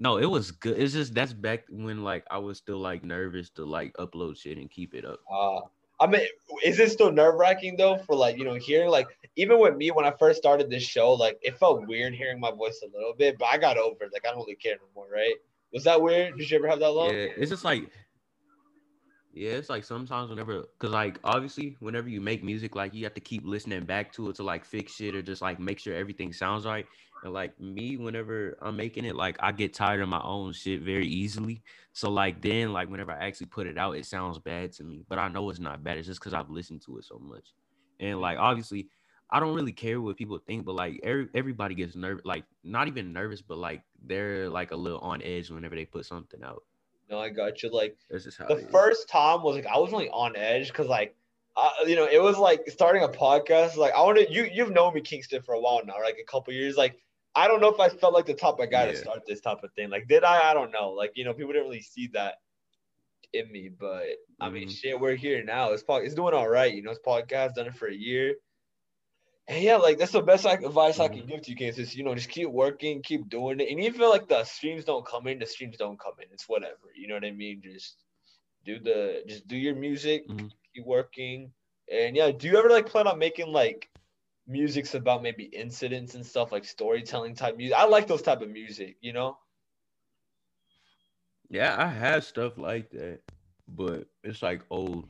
No, 0.02 0.18
it 0.18 0.26
was 0.26 0.52
good. 0.52 0.80
It's 0.80 0.94
just 0.94 1.14
that's 1.14 1.34
back 1.34 1.66
when 1.70 2.04
like 2.04 2.24
I 2.32 2.38
was 2.38 2.58
still 2.58 2.78
like 2.78 3.04
nervous 3.04 3.50
to 3.52 3.66
like 3.66 3.94
upload 3.98 4.38
shit 4.38 4.58
and 4.58 4.72
keep 4.72 4.94
it 4.94 5.04
up. 5.04 5.20
Uh, 5.30 5.60
I 6.00 6.08
mean, 6.08 6.22
is 6.64 6.80
it 6.80 6.92
still 6.92 7.12
nerve 7.12 7.36
wracking 7.36 7.76
though 7.76 7.98
for 7.98 8.16
like 8.16 8.38
you 8.38 8.46
know 8.46 8.56
hearing 8.56 8.90
like 8.90 9.08
even 9.36 9.60
with 9.60 9.76
me 9.76 9.92
when 9.92 10.06
I 10.06 10.12
first 10.12 10.40
started 10.40 10.70
this 10.70 10.84
show 10.84 11.14
like 11.14 11.38
it 11.42 11.58
felt 11.58 11.86
weird 11.86 12.14
hearing 12.14 12.40
my 12.40 12.52
voice 12.52 12.82
a 12.82 12.98
little 12.98 13.14
bit, 13.14 13.38
but 13.38 13.48
I 13.48 13.58
got 13.58 13.78
over 13.78 14.06
it. 14.06 14.12
Like 14.14 14.26
I 14.26 14.32
don't 14.32 14.40
really 14.40 14.56
care 14.56 14.76
anymore, 14.76 15.08
right? 15.14 15.36
Was 15.74 15.84
that 15.84 16.02
weird? 16.02 16.38
Did 16.38 16.50
you 16.50 16.58
ever 16.58 16.70
have 16.70 16.80
that 16.80 16.92
long? 16.92 17.10
Yeah, 17.10 17.28
it's 17.38 17.52
just 17.52 17.66
like 17.66 17.90
Yeah, 19.32 19.52
it's 19.52 19.70
like 19.70 19.84
sometimes 19.84 20.30
whenever, 20.30 20.66
cause 20.80 20.90
like 20.90 21.20
obviously 21.24 21.78
whenever 21.80 22.10
you 22.10 22.20
make 22.20 22.44
music, 22.44 22.76
like 22.76 22.94
you 22.96 23.04
have 23.04 23.14
to 23.14 23.22
keep 23.22 23.46
listening 23.46 23.86
back 23.86 24.12
to 24.14 24.30
it 24.30 24.36
to 24.38 24.44
like 24.44 24.66
fix 24.66 24.94
shit 24.94 25.16
or 25.16 25.22
just 25.22 25.42
like 25.42 25.60
make 25.60 25.78
sure 25.80 25.96
everything 25.96 26.34
sounds 26.34 26.66
right. 26.66 26.88
And 27.24 27.32
like 27.32 27.60
me, 27.60 27.96
whenever 27.96 28.58
I'm 28.62 28.76
making 28.76 29.06
it, 29.06 29.16
like 29.16 29.38
I 29.40 29.52
get 29.52 29.74
tired 29.74 30.02
of 30.02 30.10
my 30.10 30.22
own 30.24 30.54
shit 30.54 30.82
very 30.82 31.08
easily. 31.08 31.62
So 31.94 32.10
like 32.10 32.42
then, 32.42 32.74
like 32.74 32.90
whenever 32.90 33.12
I 33.12 33.28
actually 33.28 33.48
put 33.48 33.68
it 33.68 33.78
out, 33.78 33.98
it 33.98 34.06
sounds 34.08 34.40
bad 34.40 34.72
to 34.74 34.84
me, 34.84 35.04
but 35.08 35.20
I 35.20 35.28
know 35.28 35.50
it's 35.52 35.60
not 35.60 35.84
bad. 35.84 35.98
It's 36.00 36.08
just 36.08 36.22
cause 36.22 36.34
I've 36.34 36.50
listened 36.50 36.82
to 36.86 36.98
it 36.98 37.06
so 37.06 37.20
much. 37.20 37.54
And 38.00 38.20
like 38.20 38.40
obviously, 38.40 38.90
I 39.30 39.40
don't 39.40 39.54
really 39.54 39.74
care 39.74 40.02
what 40.02 40.18
people 40.18 40.40
think, 40.40 40.66
but 40.66 40.74
like 40.74 41.00
every, 41.04 41.28
everybody 41.36 41.76
gets 41.76 41.96
nervous, 41.96 42.26
like 42.26 42.46
not 42.64 42.88
even 42.88 43.14
nervous, 43.14 43.44
but 43.44 43.60
like 43.60 43.84
they're 44.04 44.50
like 44.50 44.72
a 44.72 44.76
little 44.76 45.00
on 45.00 45.22
edge 45.22 45.52
whenever 45.52 45.76
they 45.76 45.86
put 45.86 46.06
something 46.08 46.42
out. 46.44 46.64
No, 47.10 47.20
I 47.20 47.30
got 47.30 47.64
you. 47.64 47.72
Like 47.72 47.98
That's 48.10 48.24
just 48.26 48.38
how 48.38 48.46
the 48.48 48.58
first 48.72 49.10
time 49.10 49.42
was 49.42 49.56
like 49.56 49.66
I 49.66 49.78
was 49.78 49.92
really 49.92 50.10
on 50.10 50.36
edge 50.36 50.68
because 50.68 50.88
like 50.88 51.16
I, 51.58 51.72
you 51.88 51.96
know 51.96 52.06
it 52.06 52.22
was 52.22 52.38
like 52.38 52.62
starting 52.68 53.04
a 53.04 53.08
podcast. 53.08 53.76
Like 53.78 53.94
I 53.94 54.02
wanted 54.02 54.30
you 54.30 54.48
you've 54.52 54.72
known 54.72 54.94
me 54.94 55.02
Kingston 55.02 55.42
for 55.42 55.56
a 55.56 55.60
while 55.60 55.82
now, 55.86 55.96
like 56.04 56.18
a 56.22 56.32
couple 56.32 56.54
years. 56.54 56.78
Like 56.78 56.98
I 57.36 57.48
don't 57.48 57.62
know 57.62 57.70
if 57.74 57.80
I 57.80 57.90
felt 57.90 58.14
like 58.14 58.26
the 58.26 58.34
type 58.34 58.60
of 58.60 58.70
guy 58.72 58.86
to 58.86 58.96
start 58.96 59.22
this 59.28 59.42
type 59.42 59.64
of 59.64 59.72
thing. 59.74 59.90
Like 59.90 60.08
did 60.08 60.24
I? 60.24 60.52
I 60.52 60.54
don't 60.54 60.72
know. 60.72 60.92
Like 60.92 61.12
you 61.16 61.26
know 61.26 61.34
people 61.34 61.54
didn't 61.54 61.68
really 61.68 61.82
see 61.82 62.08
that 62.14 62.36
in 63.34 63.52
me, 63.52 63.70
but 63.70 64.06
I 64.40 64.50
mean 64.50 64.68
Mhm. 64.68 64.76
shit, 64.80 65.00
we're 65.00 65.16
here 65.16 65.44
now. 65.44 65.72
It's 65.72 65.84
pod, 65.84 66.04
it's 66.04 66.16
doing 66.16 66.34
all 66.34 66.50
right. 66.50 66.74
You 66.74 66.82
know, 66.84 66.92
it's 66.92 67.00
podcast 67.06 67.56
done 67.56 67.68
it 67.68 67.76
for 67.76 67.88
a 67.88 67.94
year. 67.94 68.36
And 69.50 69.64
yeah, 69.64 69.78
like 69.78 69.98
that's 69.98 70.12
the 70.12 70.22
best 70.22 70.46
like, 70.46 70.62
advice 70.62 71.00
I 71.00 71.08
can 71.08 71.26
give 71.26 71.42
to 71.42 71.50
you, 71.52 71.58
Kansas. 71.58 71.90
Is, 71.90 71.96
you 71.96 72.04
know, 72.04 72.14
just 72.14 72.30
keep 72.30 72.50
working, 72.50 73.02
keep 73.02 73.28
doing 73.30 73.60
it. 73.60 73.70
And 73.72 73.80
even 73.84 74.02
like 74.08 74.28
the 74.28 74.44
streams 74.44 74.86
don't 74.86 75.04
come 75.06 75.26
in, 75.26 75.40
the 75.40 75.48
streams 75.48 75.76
don't 75.76 76.00
come 76.00 76.14
in. 76.22 76.28
It's 76.32 76.48
whatever. 76.48 76.94
You 76.96 77.08
know 77.08 77.16
what 77.16 77.26
I 77.26 77.32
mean? 77.32 77.64
Just 77.64 77.98
do 78.64 78.80
the 78.80 79.24
just 79.28 79.48
do 79.48 79.58
your 79.58 79.74
music, 79.74 80.28
Mhm. 80.30 80.52
keep 80.76 80.86
working. 80.86 81.52
And 81.92 82.16
yeah, 82.16 82.30
do 82.30 82.48
you 82.48 82.60
ever 82.60 82.70
like 82.70 82.86
plan 82.86 83.08
on 83.08 83.18
making 83.18 83.52
like 83.52 83.90
musics 84.46 84.94
about 84.94 85.24
maybe 85.24 85.46
incidents 85.46 86.14
and 86.14 86.24
stuff 86.24 86.52
like 86.52 86.64
storytelling 86.64 87.34
type 87.34 87.58
music? 87.58 87.76
I 87.76 87.86
like 87.86 88.06
those 88.06 88.22
type 88.22 88.42
of 88.42 88.50
music, 88.50 88.98
you 89.02 89.14
know? 89.14 89.40
Yeah, 91.50 91.76
I 91.76 91.88
have 91.88 92.24
stuff 92.24 92.60
like 92.60 92.92
that, 92.92 93.22
but 93.68 94.06
it's 94.24 94.44
like 94.44 94.62
old. 94.70 95.10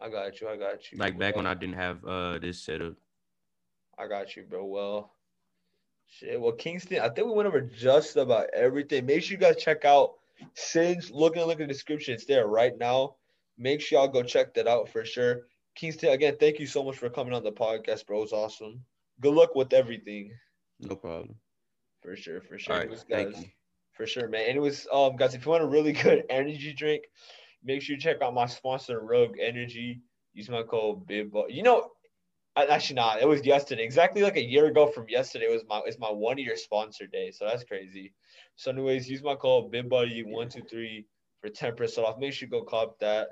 I 0.00 0.08
got 0.08 0.40
you, 0.40 0.48
I 0.48 0.56
got 0.56 0.92
you. 0.92 0.98
Like 0.98 1.18
back 1.18 1.34
when 1.34 1.48
I 1.48 1.54
didn't 1.54 1.74
have 1.74 2.04
uh 2.04 2.38
this 2.38 2.62
setup. 2.62 2.94
I 3.98 4.08
got 4.08 4.36
you, 4.36 4.42
bro. 4.42 4.64
Well, 4.64 5.12
shit. 6.08 6.40
Well, 6.40 6.52
Kingston, 6.52 7.00
I 7.00 7.08
think 7.08 7.26
we 7.26 7.34
went 7.34 7.48
over 7.48 7.60
just 7.60 8.16
about 8.16 8.46
everything. 8.52 9.06
Make 9.06 9.22
sure 9.22 9.32
you 9.32 9.40
guys 9.40 9.56
check 9.56 9.84
out 9.84 10.14
Sins. 10.54 11.10
Look 11.10 11.36
and 11.36 11.46
look 11.46 11.60
in 11.60 11.68
the 11.68 11.72
description. 11.72 12.14
It's 12.14 12.26
there 12.26 12.46
right 12.46 12.76
now. 12.78 13.16
Make 13.56 13.80
sure 13.80 14.00
y'all 14.00 14.08
go 14.08 14.22
check 14.22 14.54
that 14.54 14.66
out 14.66 14.88
for 14.88 15.04
sure. 15.04 15.42
Kingston, 15.74 16.10
again, 16.10 16.36
thank 16.38 16.58
you 16.58 16.66
so 16.66 16.84
much 16.84 16.96
for 16.96 17.08
coming 17.08 17.32
on 17.32 17.42
the 17.42 17.52
podcast, 17.52 18.06
bro. 18.06 18.22
It's 18.22 18.32
awesome. 18.32 18.84
Good 19.20 19.34
luck 19.34 19.54
with 19.54 19.72
everything. 19.72 20.32
No 20.80 20.96
problem. 20.96 21.36
For 22.02 22.16
sure, 22.16 22.40
for 22.40 22.58
sure. 22.58 22.74
All 22.74 22.78
right, 22.80 22.86
Anyways, 22.86 23.04
thank 23.08 23.36
you. 23.36 23.50
For 23.92 24.06
sure, 24.06 24.28
man. 24.28 24.42
Anyways, 24.46 24.86
um, 24.92 25.16
guys, 25.16 25.34
if 25.34 25.44
you 25.44 25.50
want 25.50 25.62
a 25.62 25.66
really 25.66 25.92
good 26.04 26.24
energy 26.30 26.74
drink, 26.74 27.04
make 27.62 27.82
sure 27.82 27.94
you 27.94 28.00
check 28.00 28.22
out 28.22 28.34
my 28.34 28.46
sponsor, 28.46 29.00
Rogue 29.00 29.36
Energy. 29.40 30.00
Use 30.32 30.48
my 30.48 30.62
code 30.64 31.06
BIBBO. 31.06 31.44
You 31.48 31.62
know, 31.62 31.90
actually 32.56 32.96
not. 32.96 33.20
It 33.20 33.28
was 33.28 33.44
yesterday. 33.44 33.84
Exactly 33.84 34.22
like 34.22 34.36
a 34.36 34.44
year 34.44 34.66
ago 34.66 34.86
from 34.86 35.08
yesterday 35.08 35.48
was 35.48 35.62
my 35.68 35.82
it's 35.86 35.98
my 35.98 36.10
one 36.10 36.38
year 36.38 36.56
sponsor 36.56 37.06
day. 37.06 37.30
So 37.32 37.46
that's 37.46 37.64
crazy. 37.64 38.14
So, 38.56 38.70
anyways, 38.70 39.08
use 39.08 39.22
my 39.22 39.34
code 39.34 39.72
BIBBuddy123 39.72 41.04
for 41.40 41.50
10% 41.50 41.98
off. 41.98 42.18
Make 42.18 42.32
sure 42.32 42.46
you 42.46 42.50
go 42.50 42.62
cop 42.62 42.98
that. 43.00 43.28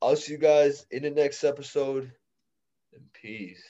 I'll 0.00 0.16
see 0.16 0.32
you 0.32 0.38
guys 0.38 0.86
in 0.90 1.02
the 1.02 1.10
next 1.10 1.44
episode. 1.44 2.12
And 2.92 3.02
peace. 3.12 3.62